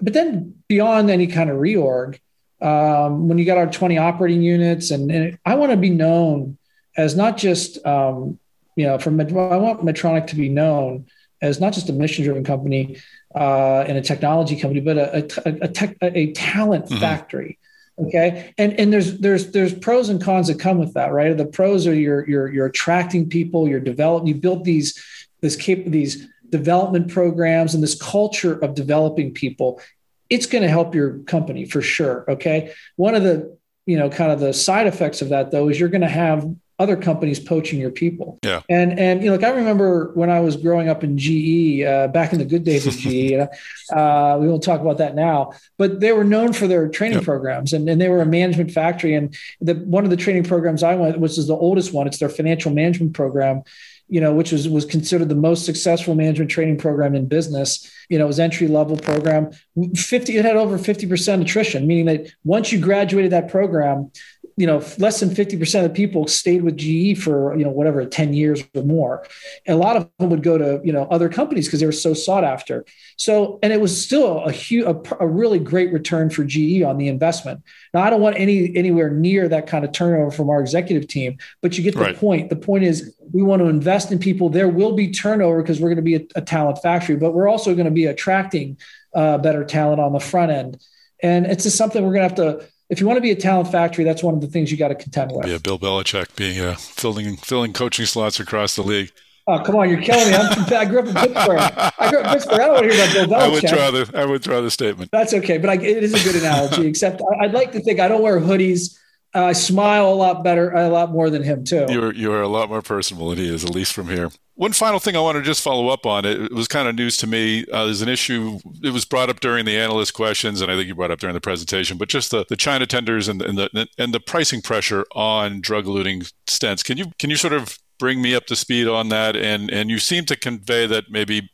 [0.00, 2.18] But then beyond any kind of reorg,
[2.60, 6.58] um, when you got our 20 operating units, and, and I want to be known
[6.96, 8.38] as not just um,
[8.74, 11.06] you know from I want Medtronic to be known
[11.42, 12.98] as not just a mission driven company
[13.34, 16.98] uh, and a technology company, but a a, a, tech, a talent mm-hmm.
[16.98, 17.58] factory
[18.06, 18.54] okay?
[18.58, 21.36] And and there's there's there's pros and cons that come with that right?
[21.36, 25.02] The pros are you're you're you're attracting people you're developing you build these
[25.40, 29.80] this cap- these development programs and this culture of developing people.
[30.28, 32.74] It's going to help your company for sure okay?
[32.96, 33.56] One of the
[33.86, 36.48] you know kind of the side effects of that though is you're going to have
[36.80, 38.38] other companies poaching your people.
[38.42, 38.62] Yeah.
[38.70, 42.08] And and you know, like I remember when I was growing up in GE, uh,
[42.08, 43.34] back in the good days of GE.
[43.92, 47.24] uh, we won't talk about that now, but they were known for their training yep.
[47.24, 49.14] programs, and, and they were a management factory.
[49.14, 52.18] And the one of the training programs I went, which is the oldest one, it's
[52.18, 53.62] their financial management program
[54.10, 57.88] you know, which was was considered the most successful management training program in business.
[58.08, 59.52] You know, it was entry level program.
[59.94, 64.10] Fifty, it had over fifty percent attrition, meaning that once you graduated that program,
[64.60, 68.34] you know, less than 50% of people stayed with GE for, you know, whatever, 10
[68.34, 69.26] years or more.
[69.66, 71.92] And a lot of them would go to, you know, other companies because they were
[71.92, 72.84] so sought after.
[73.16, 76.98] So, and it was still a huge, a, a, really great return for GE on
[76.98, 77.62] the investment.
[77.94, 81.38] Now, I don't want any anywhere near that kind of turnover from our executive team,
[81.62, 82.16] but you get the right.
[82.16, 82.50] point.
[82.50, 84.50] The point is we want to invest in people.
[84.50, 87.48] There will be turnover because we're going to be a, a talent factory, but we're
[87.48, 88.76] also going to be attracting
[89.14, 90.78] uh, better talent on the front end.
[91.22, 93.36] And it's just something we're going to have to, if you want to be a
[93.36, 95.46] talent factory, that's one of the things you got to contend with.
[95.46, 99.12] Yeah, Bill Belichick being uh, filling filling coaching slots across the league.
[99.46, 100.34] Oh, come on, you're killing me.
[100.36, 101.58] I'm from, I grew up in Pittsburgh.
[101.58, 102.60] I grew up in Pittsburgh.
[102.60, 103.40] I don't want to hear about Bill Belichick.
[103.40, 105.10] I withdraw the, I withdraw the statement.
[105.10, 106.86] That's okay, but I, it is a good analogy.
[106.86, 108.98] except I'd like to think I don't wear hoodies.
[109.32, 111.86] I smile a lot better, a lot more than him too.
[111.88, 114.30] You're you're a lot more personable than he is, at least from here.
[114.54, 116.26] One final thing I want to just follow up on.
[116.26, 117.64] It was kind of news to me.
[117.72, 118.58] Uh, there's an issue.
[118.82, 121.32] It was brought up during the analyst questions, and I think you brought up during
[121.32, 121.96] the presentation.
[121.96, 125.86] But just the, the China tenders and, and the and the pricing pressure on drug
[125.86, 126.84] eluting stents.
[126.84, 129.36] Can you can you sort of bring me up to speed on that?
[129.36, 131.50] And and you seem to convey that maybe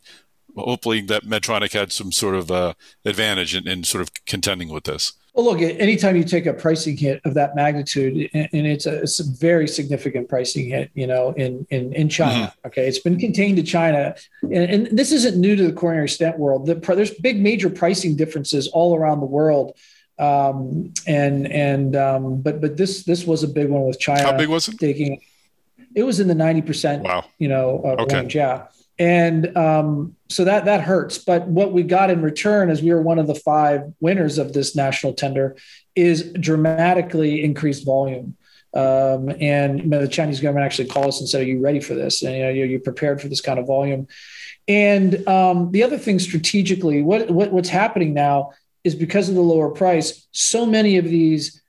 [0.57, 2.75] hopefully that Medtronic had some sort of uh,
[3.05, 5.13] advantage in, in sort of contending with this.
[5.37, 9.21] Well, look, anytime you take a pricing hit of that magnitude, and it's a, it's
[9.21, 12.47] a very significant pricing hit, you know, in in, in China.
[12.47, 12.67] Mm-hmm.
[12.69, 16.39] Okay, it's been contained to China, and, and, this isn't new to the coronary stent
[16.39, 16.65] world.
[16.65, 19.77] The, there's big major pricing differences all around the world,
[20.19, 24.23] um, and and um, but but this this was a big one with China.
[24.23, 24.79] How big was it?
[24.79, 25.21] Taking,
[25.95, 27.03] it was in the ninety percent.
[27.03, 27.27] Wow.
[27.39, 28.21] You know, uh, okay.
[28.21, 28.35] range.
[28.35, 28.69] Yeah
[28.99, 31.19] and um, so that that hurts.
[31.19, 34.53] But what we got in return, as we were one of the five winners of
[34.53, 35.57] this national tender,
[35.95, 38.37] is dramatically increased volume.
[38.75, 41.81] Um, and you know, the Chinese government actually called us and said, "Are you ready
[41.81, 42.23] for this?
[42.23, 44.09] And you know, you're, you're prepared for this kind of volume."
[44.69, 48.53] And um, the other thing, strategically, what, what what's happening now
[48.83, 51.63] is because of the lower price, so many of these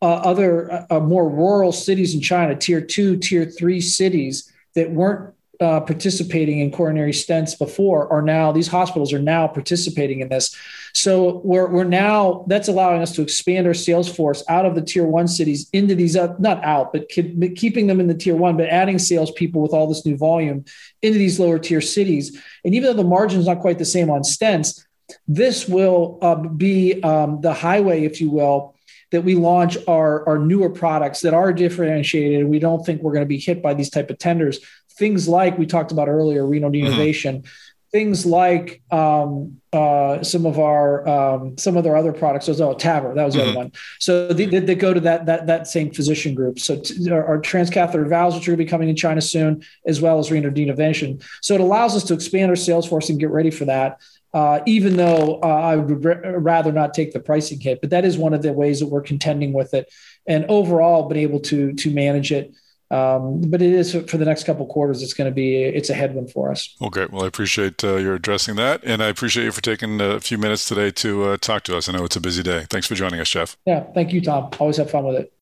[0.00, 4.90] uh, other uh, uh more rural cities in China, tier two, tier three cities, that
[4.90, 10.28] weren't uh, participating in coronary stents before are now these hospitals are now participating in
[10.28, 10.56] this.
[10.94, 14.82] So we're, we're now that's allowing us to expand our sales force out of the
[14.82, 18.36] tier one cities into these uh, not out but keep, keeping them in the tier
[18.36, 20.64] one but adding salespeople with all this new volume
[21.02, 22.40] into these lower tier cities.
[22.64, 24.84] And even though the margin is not quite the same on stents
[25.26, 28.74] this will uh, be um, the highway if you will
[29.10, 32.40] that we launch our, our newer products that are differentiated.
[32.40, 34.58] And we don't think we're going to be hit by these type of tenders
[34.98, 36.92] things like we talked about earlier, renal mm-hmm.
[36.92, 37.48] denervation, mm-hmm.
[37.92, 42.46] things like um, uh, some of our um, some of their other products.
[42.46, 43.48] So, oh, TAVR, that was the mm-hmm.
[43.50, 43.72] other one.
[44.00, 46.58] So they, they, go to that that that same physician group.
[46.58, 49.62] So t- our, our transcatheter valves, which are going to be coming in China soon,
[49.86, 51.22] as well as renal denervation.
[51.40, 53.98] So it allows us to expand our sales force and get ready for that.
[54.34, 58.04] Uh, even though uh, I would r- rather not take the pricing hit, but that
[58.04, 59.90] is one of the ways that we're contending with it,
[60.26, 62.52] and overall been able to to manage it
[62.90, 65.02] um, but it is for the next couple quarters.
[65.02, 66.74] It's going to be it's a headwind for us.
[66.80, 70.20] Okay, well, I appreciate uh, your addressing that, and I appreciate you for taking a
[70.20, 71.88] few minutes today to uh, talk to us.
[71.88, 72.66] I know it's a busy day.
[72.70, 73.56] Thanks for joining us, Geoff.
[73.66, 74.50] Yeah, thank you, Tom.
[74.58, 75.32] Always have fun with it.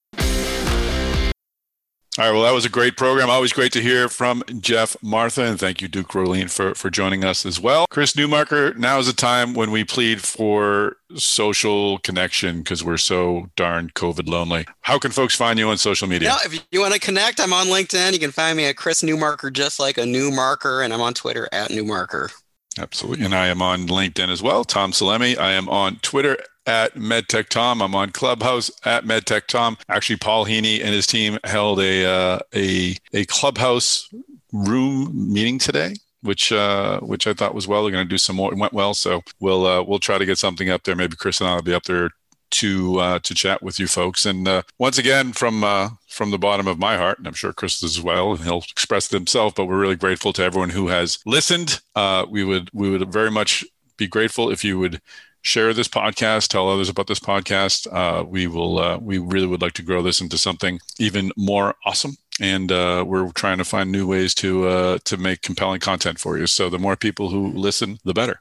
[2.18, 2.32] All right.
[2.32, 3.28] Well, that was a great program.
[3.28, 5.42] Always great to hear from Geoff Martha.
[5.42, 7.84] And thank you, Duke Rohlen, for, for joining us as well.
[7.90, 13.50] Chris Newmarker, now is the time when we plead for social connection because we're so
[13.54, 14.64] darn COVID lonely.
[14.80, 16.30] How can folks find you on social media?
[16.30, 18.14] Yeah, if you want to connect, I'm on LinkedIn.
[18.14, 20.80] You can find me at Chris Newmarker, just like a new marker.
[20.80, 22.30] And I'm on Twitter at Newmarker.
[22.78, 23.26] Absolutely.
[23.26, 24.64] And I am on LinkedIn as well.
[24.64, 25.36] Tom Salemi.
[25.36, 27.80] I am on Twitter at MedTech Tom.
[27.80, 29.78] I'm on Clubhouse at MedTech Tom.
[29.88, 34.08] Actually, Paul Heney and his team held a uh, a a Clubhouse
[34.52, 35.94] room meeting today
[36.26, 37.82] which uh, which I thought was well.
[37.82, 38.52] They're going to do some more.
[38.52, 40.96] It went well, so we'll uh, we'll try to get something up there.
[40.96, 42.10] Maybe Chris and I will be up there
[42.50, 44.26] to uh, to chat with you folks.
[44.26, 47.52] And uh, once again, from uh, from the bottom of my heart, and I'm sure
[47.52, 49.54] Chris is as well, and he'll express himself.
[49.54, 51.80] But we're really grateful to everyone who has listened.
[51.94, 53.64] Uh, we would we would very much
[53.96, 55.00] be grateful if you would
[55.42, 57.86] share this podcast, tell others about this podcast.
[57.92, 61.74] Uh, we will, uh, we really would like to grow this into something even more
[61.84, 62.16] awesome.
[62.40, 66.36] And uh, we're trying to find new ways to uh, to make compelling content for
[66.36, 66.46] you.
[66.46, 68.40] So the more people who listen, the better.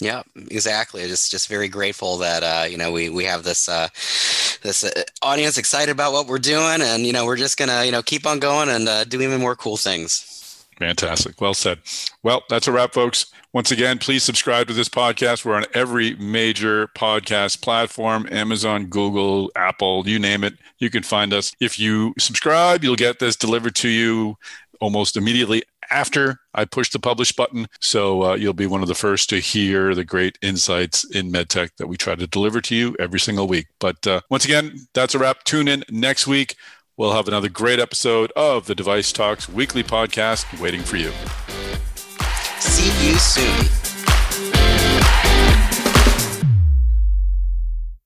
[0.00, 1.06] Yeah, exactly.
[1.06, 3.88] Just just very grateful that uh, you know we we have this uh,
[4.62, 7.92] this uh, audience excited about what we're doing, and you know we're just gonna you
[7.92, 10.66] know keep on going and uh, do even more cool things.
[10.78, 11.40] Fantastic.
[11.40, 11.78] Well said.
[12.24, 13.26] Well, that's a wrap, folks.
[13.54, 15.44] Once again, please subscribe to this podcast.
[15.44, 20.54] We're on every major podcast platform Amazon, Google, Apple, you name it.
[20.80, 21.52] You can find us.
[21.60, 24.34] If you subscribe, you'll get this delivered to you
[24.80, 27.68] almost immediately after I push the publish button.
[27.80, 31.70] So uh, you'll be one of the first to hear the great insights in medtech
[31.78, 33.68] that we try to deliver to you every single week.
[33.78, 35.44] But uh, once again, that's a wrap.
[35.44, 36.56] Tune in next week.
[36.96, 41.12] We'll have another great episode of the Device Talks weekly podcast waiting for you.
[42.64, 43.93] See you soon.